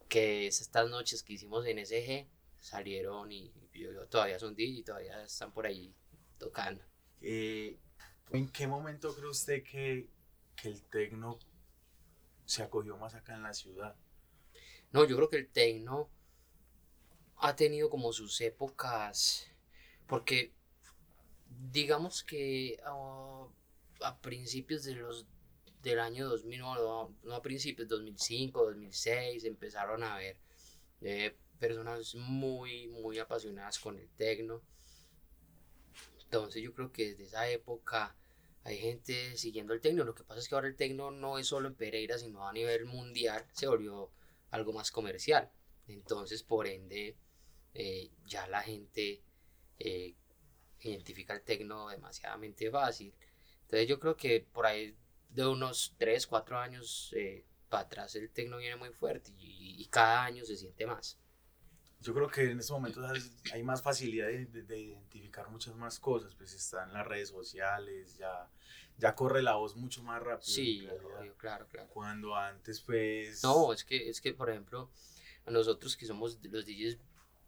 que 0.09 0.47
estas 0.47 0.89
noches 0.91 1.23
que 1.23 1.33
hicimos 1.33 1.67
en 1.67 1.85
SG 1.85 2.29
salieron 2.61 3.33
y, 3.33 3.53
todavía 4.11 4.39
son 4.39 4.55
DJ 4.55 4.81
y 4.81 4.83
todavía 4.85 5.25
están 5.25 5.53
por 5.53 5.67
ahí 5.67 5.93
tocando. 6.39 6.85
Eh, 7.21 7.79
¿En 8.31 8.49
qué 8.51 8.67
momento 8.67 9.15
cree 9.15 9.29
usted 9.29 9.63
que 9.65 10.09
que 10.63 10.69
el 10.69 10.83
tecno 10.85 11.39
se 12.45 12.63
acogió 12.63 12.97
más 12.97 13.15
acá 13.15 13.35
en 13.35 13.43
la 13.43 13.53
ciudad? 13.53 13.97
No, 14.93 15.05
yo 15.05 15.17
creo 15.17 15.29
que 15.29 15.39
el 15.39 15.49
tecno 15.49 16.09
ha 17.39 17.57
tenido 17.57 17.91
como 17.91 18.13
sus 18.13 18.41
épocas, 18.41 19.51
porque 20.07 20.53
digamos 21.71 22.23
que 22.23 22.81
ah, 22.85 23.49
a 24.03 24.21
principios 24.21 24.85
de 24.85 24.95
los 24.95 25.27
del 25.83 25.99
año 25.99 26.29
2000, 26.29 26.61
no, 26.61 27.13
no 27.25 27.35
a 27.35 27.43
principios, 27.43 27.89
2005, 27.89 28.65
2006, 28.67 29.45
empezaron 29.45 30.05
a 30.05 30.15
haber 30.15 30.37
eh, 31.01 31.37
personas 31.59 32.15
muy, 32.15 32.87
muy 32.87 33.19
apasionadas 33.19 33.81
con 33.81 33.99
el 33.99 34.09
tecno. 34.11 34.63
Entonces 36.23 36.63
yo 36.63 36.73
creo 36.73 36.93
que 36.93 37.09
desde 37.09 37.25
esa 37.25 37.49
época 37.49 38.15
hay 38.65 38.79
gente 38.79 39.37
siguiendo 39.37 39.75
el 39.75 39.81
tecno. 39.81 40.05
Lo 40.05 40.15
que 40.15 40.25
pasa 40.25 40.41
es 40.41 40.49
que 40.49 40.55
ahora 40.55 40.69
el 40.69 40.77
tecno 40.77 41.11
no 41.11 41.39
es 41.39 41.47
solo 41.47 41.69
en 41.69 41.75
Pereira, 41.75 42.19
sino 42.19 42.47
a 42.49 42.53
nivel 42.53 42.85
mundial 42.87 43.45
se 43.53 43.67
volvió 43.67 44.11
algo 44.51 44.73
más 44.73 44.91
comercial. 44.91 45.51
Entonces, 45.89 46.43
por 46.43 46.67
ende, 46.67 47.17
eh, 47.75 48.11
ya 48.27 48.47
la 48.47 48.63
gente 48.63 49.23
eh, 49.79 50.15
identifica 50.81 51.35
el 51.35 51.43
tecno 51.43 51.89
demasiadamente 51.89 52.71
fácil. 52.71 53.15
Entonces, 53.63 53.89
yo 53.89 53.99
creo 53.99 54.17
que 54.17 54.47
por 54.53 54.67
ahí 54.67 54.97
de 55.31 55.47
unos 55.47 55.95
3, 55.99 56.27
4 56.27 56.59
años 56.59 57.13
eh, 57.17 57.47
para 57.69 57.85
atrás 57.85 58.15
el 58.17 58.31
tecno 58.31 58.59
viene 58.59 58.77
muy 58.77 58.91
fuerte 58.91 59.33
y, 59.39 59.87
cada 59.91 60.25
año 60.25 60.45
se 60.45 60.57
siente 60.57 60.87
más. 60.87 61.19
Yo 62.03 62.13
creo 62.15 62.29
que 62.29 62.51
en 62.51 62.59
estos 62.59 62.75
momentos 62.75 63.31
hay 63.53 63.63
más 63.63 63.81
facilidad 63.81 64.27
de, 64.27 64.81
identificar 64.81 65.49
muchas 65.51 65.77
más 65.77 66.01
cosas, 66.01 66.35
pues 66.35 66.53
están 66.53 66.93
las 66.93 67.07
redes 67.07 67.29
sociales, 67.29 68.19
ya, 68.19 68.51
ya 68.99 69.15
corre 69.15 69.41
la 69.41 69.55
voz 69.55 69.77
mucho 69.77 70.03
más 70.03 70.21
rápido. 70.21 70.53
Sí, 70.53 70.89
claro, 71.39 71.69
claro. 71.69 71.89
Cuando 71.89 72.35
antes, 72.35 72.81
pues... 72.81 73.45
No, 73.45 73.73
es 73.73 73.85
que, 73.85 74.09
es 74.09 74.21
que, 74.21 74.35
por 74.35 74.51
ejemplo, 74.51 74.91
a 75.47 75.51
nosotros 75.53 75.97
que 75.97 76.05
somos 76.05 76.41
los 76.43 76.67
DJs 76.67 76.99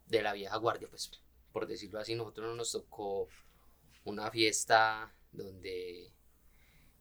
de 0.06 0.22
la 0.22 0.32
vieja 0.32 0.56
guardia, 0.56 0.88
pues, 0.88 1.10
por 1.52 1.66
decirlo 1.66 1.98
así, 1.98 2.14
nosotros 2.14 2.46
no 2.46 2.54
nos 2.54 2.70
tocó 2.70 3.28
una 4.04 4.30
fiesta 4.30 5.12
donde 5.32 6.12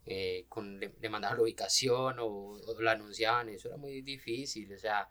eh, 0.07 0.45
con, 0.49 0.79
le, 0.79 0.91
mandaban 1.07 1.37
la 1.37 1.43
ubicación 1.43 2.17
o, 2.17 2.25
o 2.25 2.81
la 2.81 2.93
anunciaban, 2.93 3.49
eso 3.49 3.67
era 3.67 3.77
muy 3.77 4.01
difícil, 4.01 4.73
o 4.73 4.77
sea 4.79 5.07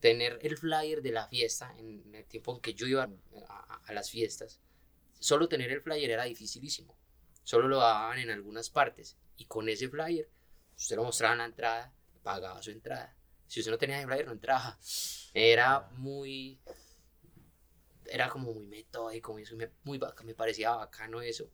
tener 0.00 0.38
el 0.42 0.56
flyer 0.56 1.02
de 1.02 1.12
la 1.12 1.26
fiesta 1.28 1.74
en 1.78 2.14
el 2.14 2.24
tiempo 2.26 2.54
en 2.54 2.60
que 2.60 2.74
yo 2.74 2.86
iba 2.86 3.08
a, 3.48 3.92
las 3.92 4.10
fiestas, 4.10 4.60
solo 5.18 5.48
tener 5.48 5.70
el 5.70 5.80
flyer 5.80 6.10
era 6.10 6.24
dificilísimo. 6.24 6.96
Solo 7.42 7.68
lo 7.68 7.78
daban 7.78 8.18
en 8.18 8.30
algunas 8.30 8.70
partes. 8.70 9.16
Y 9.36 9.44
con 9.44 9.68
ese 9.68 9.88
flyer, 9.88 10.28
usted 10.76 10.96
lo 10.96 11.04
mostraba 11.04 11.34
en 11.34 11.38
la 11.38 11.44
entrada, 11.44 11.94
pagaba 12.22 12.62
su 12.62 12.70
entrada. 12.70 13.16
Si 13.46 13.60
usted 13.60 13.70
no 13.70 13.78
tenía 13.78 13.98
ese 13.98 14.06
flyer, 14.06 14.26
no 14.26 14.32
entraba. 14.32 14.78
Era 15.32 15.88
muy. 15.92 16.60
Era 18.06 18.28
como 18.28 18.52
muy 18.52 18.66
metódico, 18.66 19.38
eso 19.38 19.56
me, 19.56 19.70
muy, 19.84 20.00
me 20.24 20.34
parecía 20.34 20.70
bacano 20.70 21.22
eso. 21.22 21.50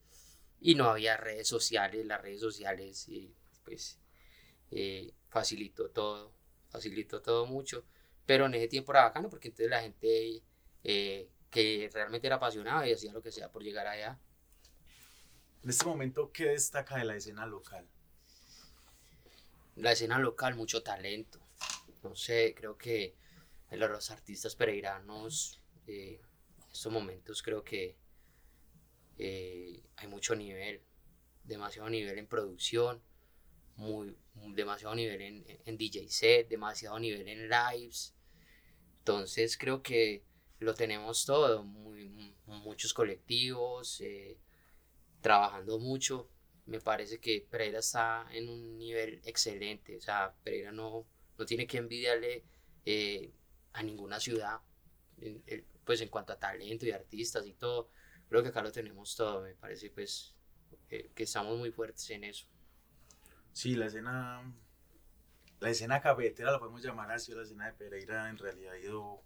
Y 0.60 0.74
no 0.74 0.88
había 0.88 1.16
redes 1.16 1.48
sociales, 1.48 2.06
las 2.06 2.20
redes 2.20 2.40
sociales, 2.40 3.08
eh, 3.08 3.34
pues, 3.64 3.98
eh, 4.70 5.12
facilitó 5.28 5.90
todo, 5.90 6.34
facilitó 6.68 7.20
todo 7.20 7.46
mucho. 7.46 7.84
Pero 8.26 8.46
en 8.46 8.54
ese 8.54 8.68
tiempo 8.68 8.92
era 8.92 9.04
bacano 9.04 9.28
porque 9.28 9.48
entonces 9.48 9.70
la 9.70 9.80
gente 9.80 10.42
eh, 10.84 11.28
que 11.50 11.90
realmente 11.92 12.26
era 12.26 12.36
apasionada 12.36 12.86
y 12.88 12.92
hacía 12.92 13.12
lo 13.12 13.22
que 13.22 13.32
sea 13.32 13.50
por 13.50 13.62
llegar 13.62 13.86
allá. 13.86 14.18
En 15.62 15.70
este 15.70 15.84
momento, 15.84 16.32
¿qué 16.32 16.46
destaca 16.46 16.96
de 16.96 17.04
la 17.04 17.16
escena 17.16 17.46
local? 17.46 17.86
La 19.76 19.92
escena 19.92 20.18
local, 20.18 20.54
mucho 20.54 20.82
talento. 20.82 21.40
No 22.02 22.16
sé, 22.16 22.54
creo 22.56 22.76
que 22.76 23.16
los 23.70 24.10
artistas 24.10 24.56
pereiranos 24.56 25.62
eh, 25.86 26.20
en 26.58 26.70
estos 26.72 26.92
momentos 26.92 27.42
creo 27.42 27.62
que 27.62 27.96
eh, 29.18 29.82
hay 29.96 30.08
mucho 30.08 30.34
nivel, 30.34 30.82
demasiado 31.44 31.88
nivel 31.88 32.18
en 32.18 32.26
producción, 32.26 33.02
muy, 33.76 34.16
demasiado 34.54 34.94
nivel 34.94 35.20
en, 35.20 35.44
en, 35.64 35.76
DJ 35.76 36.08
set, 36.08 36.48
demasiado 36.48 36.98
nivel 36.98 37.28
en 37.28 37.48
lives. 37.48 38.14
Entonces 38.98 39.56
creo 39.56 39.82
que 39.82 40.24
lo 40.58 40.74
tenemos 40.74 41.24
todo, 41.24 41.64
muchos 42.46 42.94
colectivos, 42.94 44.00
eh, 44.00 44.38
trabajando 45.20 45.78
mucho. 45.78 46.30
Me 46.66 46.80
parece 46.80 47.18
que 47.18 47.46
Pereira 47.50 47.80
está 47.80 48.26
en 48.32 48.48
un 48.48 48.78
nivel 48.78 49.20
excelente. 49.24 49.96
O 49.96 50.00
sea, 50.00 50.34
Pereira 50.44 50.70
no, 50.72 51.06
no 51.38 51.46
tiene 51.46 51.66
que 51.66 51.78
envidiarle 51.78 52.44
eh, 52.86 53.32
a 53.72 53.82
ninguna 53.82 54.20
ciudad, 54.20 54.60
pues 55.84 56.00
en 56.00 56.08
cuanto 56.08 56.32
a 56.32 56.38
talento 56.38 56.86
y 56.86 56.90
artistas 56.92 57.46
y 57.46 57.54
todo, 57.54 57.88
creo 58.28 58.42
que 58.42 58.50
acá 58.50 58.62
lo 58.62 58.70
tenemos 58.70 59.16
todo, 59.16 59.42
me 59.42 59.54
parece 59.54 59.90
pues 59.90 60.34
que 60.88 61.22
estamos 61.22 61.58
muy 61.58 61.70
fuertes 61.70 62.10
en 62.10 62.24
eso. 62.24 62.46
Sí, 63.52 63.74
la 63.74 63.86
escena, 63.86 64.42
la 65.60 65.70
escena 65.70 66.00
cafetera 66.00 66.52
la 66.52 66.58
podemos 66.58 66.82
llamar 66.82 67.10
así, 67.10 67.32
la 67.34 67.42
escena 67.42 67.66
de 67.66 67.72
Pereira 67.72 68.30
en 68.30 68.38
realidad 68.38 68.72
ha 68.72 68.78
ido, 68.78 69.22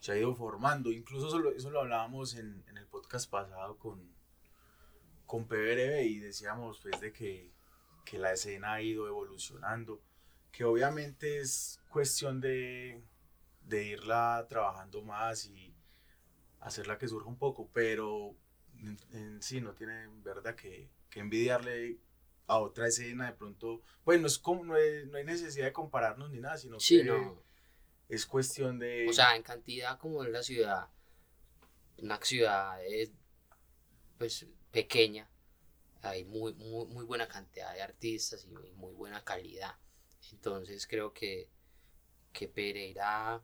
se 0.00 0.12
ha 0.12 0.16
ido 0.18 0.34
formando, 0.34 0.90
incluso 0.90 1.28
eso 1.28 1.38
lo, 1.38 1.52
eso 1.52 1.70
lo 1.70 1.80
hablábamos 1.80 2.34
en, 2.34 2.64
en, 2.68 2.76
el 2.76 2.86
podcast 2.86 3.30
pasado 3.30 3.78
con, 3.78 4.14
con 5.26 5.46
PBRB 5.46 6.02
y 6.02 6.18
decíamos 6.18 6.80
pues 6.82 7.00
de 7.00 7.12
que, 7.12 7.52
que 8.04 8.18
la 8.18 8.32
escena 8.32 8.74
ha 8.74 8.82
ido 8.82 9.06
evolucionando, 9.06 10.02
que 10.50 10.64
obviamente 10.64 11.38
es 11.38 11.80
cuestión 11.88 12.40
de, 12.40 13.02
de 13.62 13.84
irla 13.84 14.46
trabajando 14.48 15.02
más 15.02 15.46
y 15.46 15.74
hacerla 16.60 16.98
que 16.98 17.08
surja 17.08 17.28
un 17.28 17.38
poco, 17.38 17.68
pero 17.72 18.34
en, 19.12 19.42
sí 19.42 19.60
no 19.60 19.72
tiene 19.74 20.08
verdad 20.22 20.54
que, 20.54 20.88
que, 21.10 21.20
envidiarle 21.20 21.98
a 22.46 22.58
otra 22.58 22.86
escena 22.86 23.26
de 23.26 23.32
pronto, 23.32 23.82
bueno, 24.04 24.26
es 24.26 24.38
como, 24.38 24.64
no, 24.64 24.74
hay, 24.74 25.06
necesidad 25.24 25.66
de 25.66 25.72
compararnos 25.72 26.30
ni 26.30 26.40
nada, 26.40 26.56
sino 26.58 26.78
que 26.78 27.32
es 28.08 28.26
cuestión 28.26 28.78
de... 28.78 29.06
O 29.08 29.12
sea, 29.12 29.34
en 29.36 29.42
cantidad 29.42 29.98
como 29.98 30.24
en 30.24 30.32
la 30.32 30.42
ciudad, 30.42 30.88
una 31.98 32.20
ciudad 32.22 32.84
es, 32.84 33.10
pues 34.18 34.46
pequeña, 34.70 35.28
hay 36.02 36.24
muy, 36.24 36.54
muy, 36.54 36.86
muy 36.86 37.04
buena 37.04 37.26
cantidad 37.26 37.74
de 37.74 37.82
artistas 37.82 38.44
y 38.44 38.48
muy 38.74 38.92
buena 38.92 39.24
calidad. 39.24 39.74
Entonces 40.30 40.86
creo 40.86 41.12
que, 41.12 41.48
que 42.32 42.48
Pereira 42.48 43.42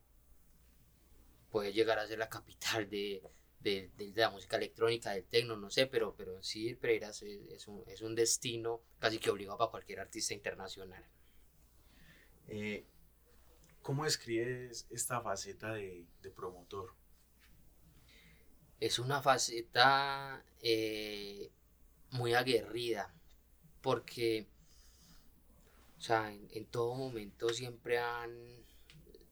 puede 1.51 1.73
llegar 1.73 1.99
a 1.99 2.07
ser 2.07 2.19
la 2.19 2.29
capital 2.29 2.88
de, 2.88 3.23
de, 3.62 4.12
la 4.14 4.31
música 4.31 4.57
electrónica, 4.57 5.12
del 5.12 5.25
techno, 5.25 5.57
no 5.57 5.70
sé, 5.70 5.87
pero, 5.87 6.14
pero 6.16 6.42
sí 6.42 6.75
Pereira 6.75 7.09
es, 7.09 7.22
es, 7.22 7.68
un, 7.68 7.83
es 7.87 8.03
un, 8.03 8.14
destino 8.14 8.83
casi 8.98 9.18
que 9.18 9.31
obligado 9.31 9.59
para 9.59 9.70
cualquier 9.70 10.01
artista 10.01 10.35
internacional. 10.35 11.05
Eh, 12.48 12.85
¿Cómo 13.83 14.05
describes 14.05 14.87
esta 14.90 15.20
faceta 15.20 15.72
de, 15.75 16.07
de, 16.22 16.31
promotor? 16.31 16.94
Es 18.81 18.98
una 18.98 19.22
faceta 19.22 20.44
eh, 20.61 21.51
muy 22.11 22.35
aguerrida, 22.35 23.14
porque, 23.81 24.46
o 25.98 26.01
sea, 26.01 26.33
en, 26.33 26.48
en 26.53 26.66
todo 26.66 26.94
momento 26.94 27.48
siempre 27.51 27.98
han, 27.98 28.33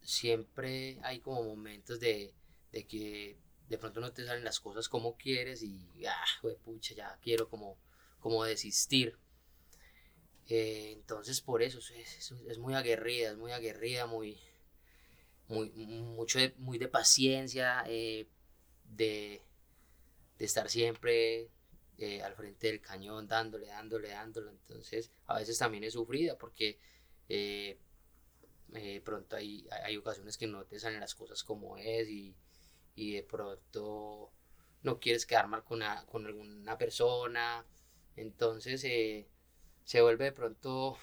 siempre 0.02 0.98
hay 1.02 1.20
como 1.20 1.42
momentos 1.42 2.00
de, 2.00 2.32
de 2.72 2.86
que 2.86 3.38
de 3.70 3.78
pronto 3.78 4.00
no 4.00 4.12
te 4.12 4.26
salen 4.26 4.42
las 4.42 4.58
cosas 4.58 4.88
como 4.88 5.16
quieres 5.16 5.62
y, 5.62 5.88
ah, 6.04 6.24
pucha, 6.64 6.92
ya 6.92 7.18
quiero 7.22 7.48
como, 7.48 7.78
como 8.18 8.44
desistir. 8.44 9.16
Eh, 10.48 10.90
entonces 10.94 11.40
por 11.40 11.62
eso 11.62 11.78
es, 11.78 12.32
es, 12.48 12.58
muy 12.58 12.74
aguerrida, 12.74 13.30
es 13.30 13.36
muy 13.36 13.52
aguerrida, 13.52 14.06
muy, 14.06 14.40
muy, 15.46 15.70
mucho 15.70 16.40
de, 16.40 16.52
muy 16.58 16.78
de 16.78 16.88
paciencia, 16.88 17.84
eh, 17.86 18.26
de, 18.86 19.40
de, 20.36 20.44
estar 20.44 20.68
siempre 20.68 21.48
eh, 21.98 22.22
al 22.22 22.34
frente 22.34 22.66
del 22.66 22.80
cañón, 22.80 23.28
dándole, 23.28 23.68
dándole, 23.68 24.08
dándole. 24.08 24.50
Entonces 24.50 25.12
a 25.26 25.38
veces 25.38 25.56
también 25.56 25.84
es 25.84 25.92
sufrida 25.92 26.36
porque 26.36 26.80
pronto 29.04 29.36
hay, 29.36 29.68
hay 29.84 29.96
ocasiones 29.96 30.36
que 30.36 30.48
no 30.48 30.64
te 30.64 30.80
salen 30.80 30.98
las 30.98 31.14
cosas 31.14 31.44
como 31.44 31.76
es 31.76 32.08
y 32.08 32.34
y 33.00 33.12
de 33.14 33.22
pronto 33.22 34.30
no 34.82 35.00
quieres 35.00 35.24
quedar 35.24 35.48
mal 35.48 35.64
con, 35.64 35.80
con 36.10 36.26
alguna 36.26 36.76
persona, 36.76 37.64
entonces 38.14 38.84
eh, 38.84 39.26
se 39.84 40.02
vuelve 40.02 40.26
de 40.26 40.32
pronto 40.32 40.98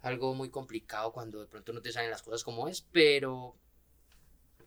algo 0.00 0.34
muy 0.34 0.50
complicado 0.50 1.12
cuando 1.12 1.38
de 1.38 1.46
pronto 1.46 1.72
no 1.72 1.82
te 1.82 1.92
salen 1.92 2.10
las 2.10 2.22
cosas 2.22 2.42
como 2.42 2.66
es, 2.66 2.82
pero, 2.82 3.54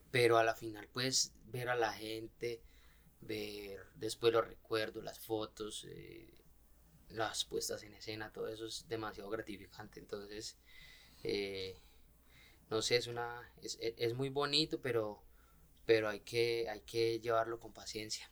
pero 0.10 0.38
a 0.38 0.45
la 0.45 0.56
final 0.56 0.88
puedes 0.88 1.34
ver 1.47 1.67
a 1.67 1.75
la 1.75 1.91
gente, 1.91 2.62
ver 3.19 3.86
después 3.95 4.32
los 4.32 4.47
recuerdos, 4.47 5.04
las 5.04 5.19
fotos, 5.19 5.86
eh, 5.89 6.34
las 7.10 7.43
puestas 7.43 7.84
en 7.84 7.93
escena, 7.93 8.32
todo 8.32 8.47
eso 8.47 8.67
es 8.67 8.88
demasiado 8.88 9.30
gratificante, 9.30 9.99
entonces, 9.99 10.58
eh, 11.23 11.78
no 12.69 12.82
sé, 12.82 12.95
es, 12.95 13.08
una, 13.08 13.51
es, 13.62 13.78
es 13.82 14.13
muy 14.13 14.30
bonito, 14.30 14.80
pero 14.82 15.25
pero 15.86 16.10
hay 16.10 16.21
que, 16.21 16.67
hay 16.69 16.82
que 16.82 17.19
llevarlo 17.19 17.60
con 17.60 17.74
paciencia. 17.74 18.30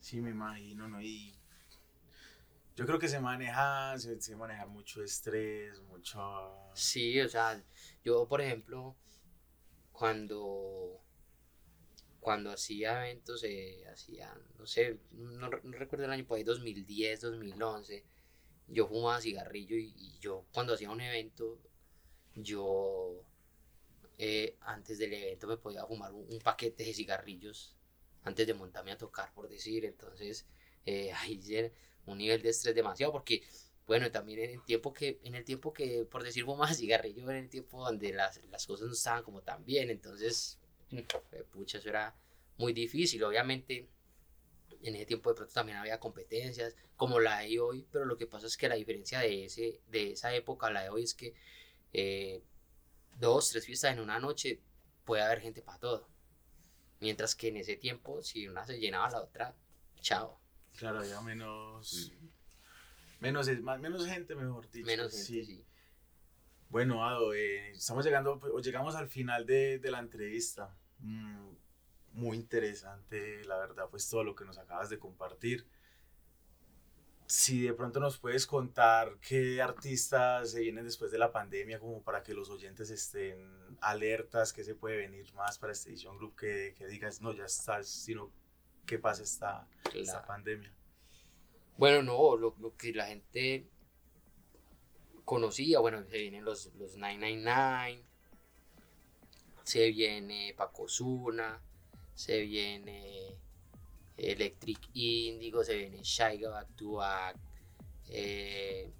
Sí, 0.00 0.20
me 0.20 0.30
imagino, 0.30 0.88
¿no? 0.88 1.00
Y 1.00 1.34
yo 2.76 2.86
creo 2.86 2.98
que 2.98 3.08
se 3.08 3.20
maneja, 3.20 3.98
se, 3.98 4.20
se 4.20 4.36
maneja 4.36 4.66
mucho 4.66 5.02
estrés, 5.02 5.80
mucho... 5.82 6.20
Sí, 6.74 7.20
o 7.20 7.28
sea, 7.28 7.62
yo, 8.04 8.26
por 8.26 8.40
ejemplo, 8.40 8.96
cuando, 9.92 11.00
cuando 12.20 12.50
hacía 12.50 13.04
eventos, 13.04 13.44
eh, 13.44 13.84
hacía, 13.92 14.34
no 14.58 14.66
sé, 14.66 14.98
no, 15.12 15.50
recuerdo 15.50 16.06
el 16.06 16.12
año, 16.12 16.26
por 16.26 16.38
ahí 16.38 16.44
2010, 16.44 17.20
2011, 17.20 18.04
yo 18.68 18.86
fumaba 18.86 19.20
cigarrillo 19.20 19.76
y 19.76 20.18
yo 20.20 20.46
cuando 20.52 20.74
hacía 20.74 20.90
un 20.90 21.00
evento, 21.00 21.60
yo 22.34 23.24
eh, 24.22 24.58
antes 24.60 24.98
del 24.98 25.14
evento 25.14 25.46
me 25.46 25.56
podía 25.56 25.86
fumar 25.86 26.12
un, 26.12 26.38
paquete 26.40 26.84
de 26.84 26.92
cigarrillos 26.92 27.74
antes 28.22 28.46
de 28.46 28.52
montarme 28.52 28.92
a 28.92 28.98
tocar, 28.98 29.32
por 29.32 29.48
decir. 29.48 29.86
Entonces, 29.86 30.46
eh, 30.84 31.10
ahí 31.16 31.40
un 32.04 32.18
nivel 32.18 32.42
de 32.42 32.50
estrés 32.50 32.74
demasiado 32.74 33.12
porque 33.12 33.42
bueno, 33.86 34.10
también 34.12 34.40
en 34.40 34.50
el 34.50 34.64
tiempo 34.64 34.92
que, 34.92 35.20
en 35.24 35.34
el 35.34 35.44
tiempo 35.44 35.72
que, 35.72 36.04
por 36.04 36.22
decir, 36.22 36.44
fumaba 36.44 36.72
cigarrillo, 36.74 37.30
en 37.30 37.36
el 37.36 37.48
tiempo 37.48 37.82
donde 37.82 38.12
las, 38.12 38.40
las, 38.50 38.66
cosas 38.66 38.88
no 38.88 38.92
estaban 38.92 39.22
como 39.24 39.42
tan 39.42 39.64
bien, 39.64 39.90
entonces, 39.90 40.60
pucha, 41.50 41.78
eso 41.78 41.88
era 41.88 42.14
muy 42.58 42.72
difícil, 42.72 43.24
obviamente, 43.24 43.88
en 44.82 44.94
ese 44.94 45.06
tiempo 45.06 45.30
de 45.30 45.36
pronto 45.36 45.52
también 45.52 45.78
había 45.78 45.98
competencias, 45.98 46.76
como 46.94 47.20
la 47.20 47.40
de 47.40 47.58
hoy, 47.58 47.86
pero 47.90 48.04
lo 48.04 48.16
que 48.16 48.26
pasa 48.26 48.46
es 48.46 48.56
que 48.56 48.68
la 48.68 48.76
diferencia 48.76 49.20
de, 49.20 49.46
ese, 49.46 49.80
de 49.88 50.12
esa 50.12 50.32
época 50.34 50.68
a 50.68 50.70
la 50.70 50.82
de 50.82 50.90
hoy 50.90 51.02
es 51.04 51.14
que 51.14 51.34
eh, 51.92 52.42
dos, 53.20 53.50
tres 53.50 53.66
fiestas 53.66 53.92
en 53.92 54.00
una 54.00 54.18
noche, 54.18 54.60
puede 55.04 55.22
haber 55.22 55.40
gente 55.40 55.62
para 55.62 55.78
todo. 55.78 56.08
Mientras 57.00 57.34
que 57.34 57.48
en 57.48 57.58
ese 57.58 57.76
tiempo, 57.76 58.22
si 58.22 58.48
una 58.48 58.66
se 58.66 58.78
llenaba 58.78 59.10
la 59.10 59.22
otra, 59.22 59.54
chao. 60.00 60.40
Claro, 60.76 61.04
ya 61.04 61.20
menos. 61.20 62.12
Menos, 63.20 63.48
menos 63.48 64.06
gente, 64.06 64.34
mejor 64.34 64.70
dicho. 64.70 64.86
Menos 64.86 65.12
gente, 65.12 65.44
sí. 65.44 65.64
Bueno, 66.68 67.06
Ado, 67.06 67.34
eh, 67.34 67.70
estamos 67.70 68.04
llegando, 68.04 68.40
o 68.40 68.60
llegamos 68.60 68.94
al 68.94 69.08
final 69.08 69.44
de, 69.44 69.78
de 69.78 69.90
la 69.90 69.98
entrevista. 69.98 70.74
Mm, 70.98 71.50
muy 72.12 72.36
interesante, 72.36 73.44
la 73.44 73.56
verdad, 73.58 73.88
pues 73.90 74.08
todo 74.08 74.24
lo 74.24 74.34
que 74.34 74.44
nos 74.44 74.58
acabas 74.58 74.90
de 74.90 74.98
compartir 74.98 75.66
si 77.30 77.62
de 77.62 77.74
pronto 77.74 78.00
nos 78.00 78.18
puedes 78.18 78.44
contar 78.44 79.16
qué 79.20 79.62
artistas 79.62 80.50
se 80.50 80.62
vienen 80.62 80.84
después 80.84 81.12
de 81.12 81.18
la 81.18 81.30
pandemia, 81.30 81.78
como 81.78 82.02
para 82.02 82.24
que 82.24 82.34
los 82.34 82.50
oyentes 82.50 82.90
estén 82.90 83.78
alertas, 83.80 84.52
qué 84.52 84.64
se 84.64 84.74
puede 84.74 84.96
venir 84.96 85.32
más 85.34 85.56
para 85.56 85.72
este 85.72 85.90
Edition 85.90 86.16
Group, 86.16 86.34
que, 86.34 86.74
que 86.76 86.88
digas, 86.88 87.20
no, 87.20 87.32
ya 87.32 87.44
estás, 87.44 87.88
sino 87.88 88.32
qué 88.84 88.98
pasa 88.98 89.22
esta, 89.22 89.68
esta 89.94 90.26
pandemia. 90.26 90.74
Bueno, 91.76 92.02
no, 92.02 92.36
lo, 92.36 92.56
lo, 92.58 92.74
que 92.74 92.92
la 92.92 93.06
gente 93.06 93.70
conocía, 95.24 95.78
bueno, 95.78 96.02
se 96.02 96.18
vienen 96.18 96.44
los, 96.44 96.74
los 96.74 96.96
999, 96.96 98.04
se 99.62 99.88
viene 99.92 100.52
Paco 100.56 100.88
Zuna, 100.88 101.62
se 102.12 102.40
viene 102.40 103.38
Electric 104.20 104.78
Indigo, 104.94 105.64
se 105.64 105.76
viene 105.76 106.02
Shaiga 106.02 106.50
Back 106.50 106.76
to 106.76 106.92
Back, 106.92 107.36
eh, 108.08 108.90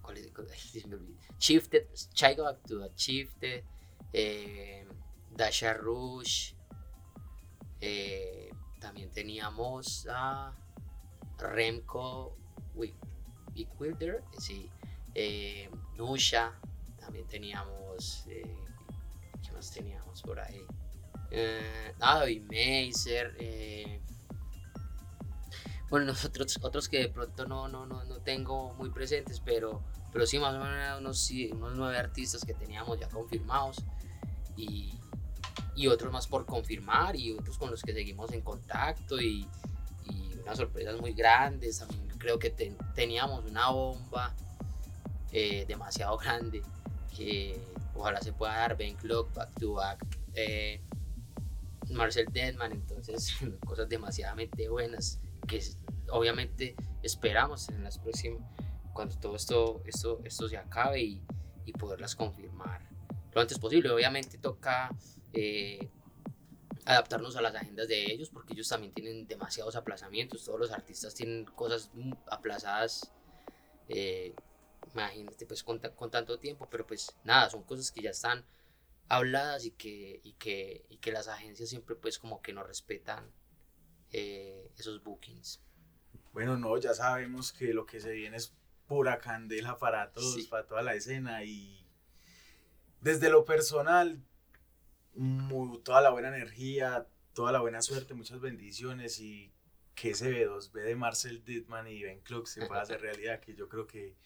¿cuál 0.00 0.18
es? 0.18 0.32
Shifted, 1.38 1.88
Shaiga 2.14 2.44
Back 2.44 2.62
to 2.66 2.80
Back, 2.80 2.92
Shifted, 2.96 3.64
eh, 4.12 4.86
Dasha 5.30 5.74
Rush, 5.74 6.54
eh, 7.80 8.50
también 8.80 9.10
teníamos 9.10 10.06
a 10.08 10.54
Remco 11.38 12.36
Equilder, 13.56 14.22
sí, 14.38 14.70
eh, 15.14 15.68
Nusha, 15.96 16.52
también 16.98 17.26
teníamos, 17.26 18.24
¿qué 18.26 19.52
más 19.52 19.70
teníamos 19.72 20.22
por 20.22 20.38
ahí? 20.40 20.64
David 21.98 22.44
eh, 22.52 24.00
bueno, 25.94 26.06
nosotros 26.06 26.58
otros 26.60 26.88
que 26.88 26.98
de 26.98 27.08
pronto 27.08 27.46
no, 27.46 27.68
no, 27.68 27.86
no, 27.86 28.02
no 28.02 28.16
tengo 28.16 28.74
muy 28.74 28.90
presentes, 28.90 29.38
pero, 29.38 29.80
pero 30.12 30.26
sí 30.26 30.40
más 30.40 30.52
o 30.56 30.58
menos 30.58 30.98
unos, 30.98 31.30
unos 31.52 31.76
nueve 31.76 31.96
artistas 31.96 32.44
que 32.44 32.52
teníamos 32.52 32.98
ya 32.98 33.08
confirmados 33.08 33.76
y, 34.56 34.98
y 35.76 35.86
otros 35.86 36.12
más 36.12 36.26
por 36.26 36.46
confirmar 36.46 37.14
y 37.14 37.30
otros 37.30 37.58
con 37.58 37.70
los 37.70 37.80
que 37.80 37.92
seguimos 37.92 38.32
en 38.32 38.40
contacto 38.40 39.20
y, 39.20 39.46
y 40.06 40.32
unas 40.42 40.56
sorpresas 40.56 41.00
muy 41.00 41.12
grandes. 41.12 41.78
También 41.78 42.08
creo 42.18 42.40
que 42.40 42.50
teníamos 42.96 43.44
una 43.44 43.70
bomba 43.70 44.34
eh, 45.30 45.64
demasiado 45.68 46.18
grande 46.18 46.60
que 47.16 47.56
ojalá 47.94 48.20
se 48.20 48.32
pueda 48.32 48.56
dar 48.56 48.76
Ben 48.76 48.96
Clock, 48.96 49.32
Back 49.32 49.60
to 49.60 49.74
Back, 49.74 50.04
eh, 50.34 50.82
Marcel 51.90 52.26
Deadman, 52.32 52.72
entonces 52.72 53.32
cosas 53.64 53.88
demasiadamente 53.88 54.68
buenas 54.68 55.20
que 55.46 55.62
obviamente 56.10 56.76
esperamos 57.02 57.68
en 57.68 57.84
las 57.84 57.98
próximas, 57.98 58.42
cuando 58.92 59.16
todo 59.16 59.36
esto, 59.36 59.82
esto, 59.86 60.20
esto 60.24 60.48
se 60.48 60.56
acabe 60.56 61.02
y, 61.02 61.22
y 61.64 61.72
poderlas 61.72 62.14
confirmar 62.14 62.94
lo 63.34 63.40
antes 63.40 63.58
posible. 63.58 63.90
Obviamente 63.90 64.38
toca 64.38 64.90
eh, 65.32 65.88
adaptarnos 66.84 67.36
a 67.36 67.42
las 67.42 67.54
agendas 67.54 67.88
de 67.88 68.04
ellos 68.04 68.30
porque 68.30 68.54
ellos 68.54 68.68
también 68.68 68.92
tienen 68.92 69.26
demasiados 69.26 69.76
aplazamientos, 69.76 70.44
todos 70.44 70.60
los 70.60 70.70
artistas 70.70 71.14
tienen 71.14 71.44
cosas 71.44 71.90
aplazadas. 72.28 73.12
Eh, 73.88 74.34
imagínate 74.92 75.46
pues 75.46 75.62
con, 75.62 75.78
con, 75.78 76.10
tanto 76.10 76.38
tiempo, 76.38 76.68
pero 76.70 76.86
pues 76.86 77.14
nada, 77.24 77.50
son 77.50 77.64
cosas 77.64 77.90
que 77.90 78.02
ya 78.02 78.10
están 78.10 78.44
habladas 79.08 79.66
y 79.66 79.72
que, 79.72 80.20
y 80.22 80.32
que, 80.34 80.86
y 80.88 80.98
que 80.98 81.12
las 81.12 81.28
agencias 81.28 81.68
siempre 81.68 81.96
pues 81.96 82.18
como 82.18 82.40
que 82.40 82.52
no 82.52 82.62
respetan 82.62 83.30
eh, 84.12 84.70
esos 84.78 85.02
bookings. 85.02 85.60
Bueno, 86.34 86.58
no, 86.58 86.76
ya 86.78 86.92
sabemos 86.94 87.52
que 87.52 87.72
lo 87.72 87.86
que 87.86 88.00
se 88.00 88.10
viene 88.10 88.36
es 88.36 88.52
pura 88.88 89.18
candela 89.18 89.78
para 89.78 90.10
todos, 90.10 90.46
para 90.48 90.66
toda 90.66 90.82
la 90.82 90.94
escena 90.94 91.44
y 91.44 91.86
desde 93.00 93.30
lo 93.30 93.44
personal, 93.44 94.20
toda 95.84 96.00
la 96.00 96.10
buena 96.10 96.28
energía, 96.28 97.06
toda 97.34 97.52
la 97.52 97.60
buena 97.60 97.80
suerte, 97.82 98.14
muchas 98.14 98.40
bendiciones 98.40 99.20
y 99.20 99.52
que 99.94 100.10
ese 100.10 100.32
B2B 100.32 100.72
de 100.72 100.96
Marcel 100.96 101.44
Dittman 101.44 101.86
y 101.86 102.02
Ben 102.02 102.18
Cluck 102.20 102.46
se 102.46 102.66
pueda 102.66 102.82
hacer 102.82 103.00
realidad, 103.00 103.38
que 103.38 103.54
yo 103.54 103.68
creo 103.68 103.86
que 103.86 104.16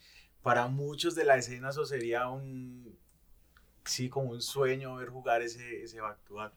para 0.43 0.67
muchos 0.67 1.15
de 1.15 1.25
la 1.25 1.37
escena 1.37 1.69
eso 1.69 1.85
sería 1.85 2.29
un, 2.29 2.99
sí, 3.85 4.09
como 4.09 4.31
un 4.31 4.41
sueño 4.41 4.97
ver 4.97 5.11
jugar 5.11 5.43
ese, 5.43 5.83
ese 5.83 6.01
back 6.01 6.25
to 6.25 6.37
back. 6.37 6.55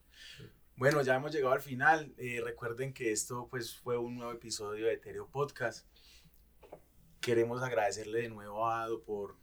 Bueno, 0.81 1.03
ya 1.03 1.13
hemos 1.13 1.31
llegado 1.31 1.53
al 1.53 1.61
final. 1.61 2.11
Eh, 2.17 2.41
recuerden 2.43 2.91
que 2.91 3.11
esto 3.11 3.47
pues 3.51 3.77
fue 3.77 3.99
un 3.99 4.15
nuevo 4.15 4.31
episodio 4.31 4.87
de 4.87 4.93
Etereo 4.93 5.29
Podcast. 5.29 5.85
Queremos 7.19 7.61
agradecerle 7.61 8.23
de 8.23 8.29
nuevo 8.29 8.67
a 8.67 8.81
Ado 8.81 9.03
por, 9.03 9.37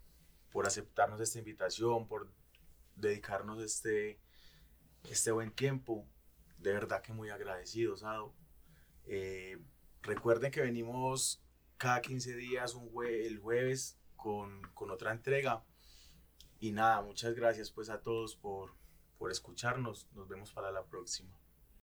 por 0.51 0.67
aceptarnos 0.67 1.21
esta 1.21 1.39
invitación, 1.39 2.09
por 2.09 2.29
dedicarnos 2.97 3.63
este, 3.63 4.19
este 5.09 5.31
buen 5.31 5.53
tiempo. 5.53 6.09
De 6.59 6.73
verdad 6.73 7.03
que 7.03 7.13
muy 7.13 7.31
agradecidos, 7.31 8.03
Ado. 8.03 8.35
Eh, 9.07 9.59
recuerden 10.03 10.51
que 10.51 10.61
venimos 10.61 11.41
cada 11.77 12.01
15 12.01 12.35
días 12.35 12.75
un 12.75 12.91
el 13.07 13.39
jueves 13.39 13.97
con, 14.17 14.61
con, 14.75 14.91
otra 14.91 15.13
entrega. 15.13 15.65
Y 16.59 16.73
nada, 16.73 17.01
muchas 17.01 17.35
gracias 17.37 17.71
pues 17.71 17.91
a 17.91 18.03
todos 18.03 18.35
por, 18.35 18.75
por 19.19 19.31
escucharnos. 19.31 20.09
Nos 20.15 20.29
vemos 20.29 20.53
para 20.53 20.71
la 20.71 20.85
próxima. 20.85 21.31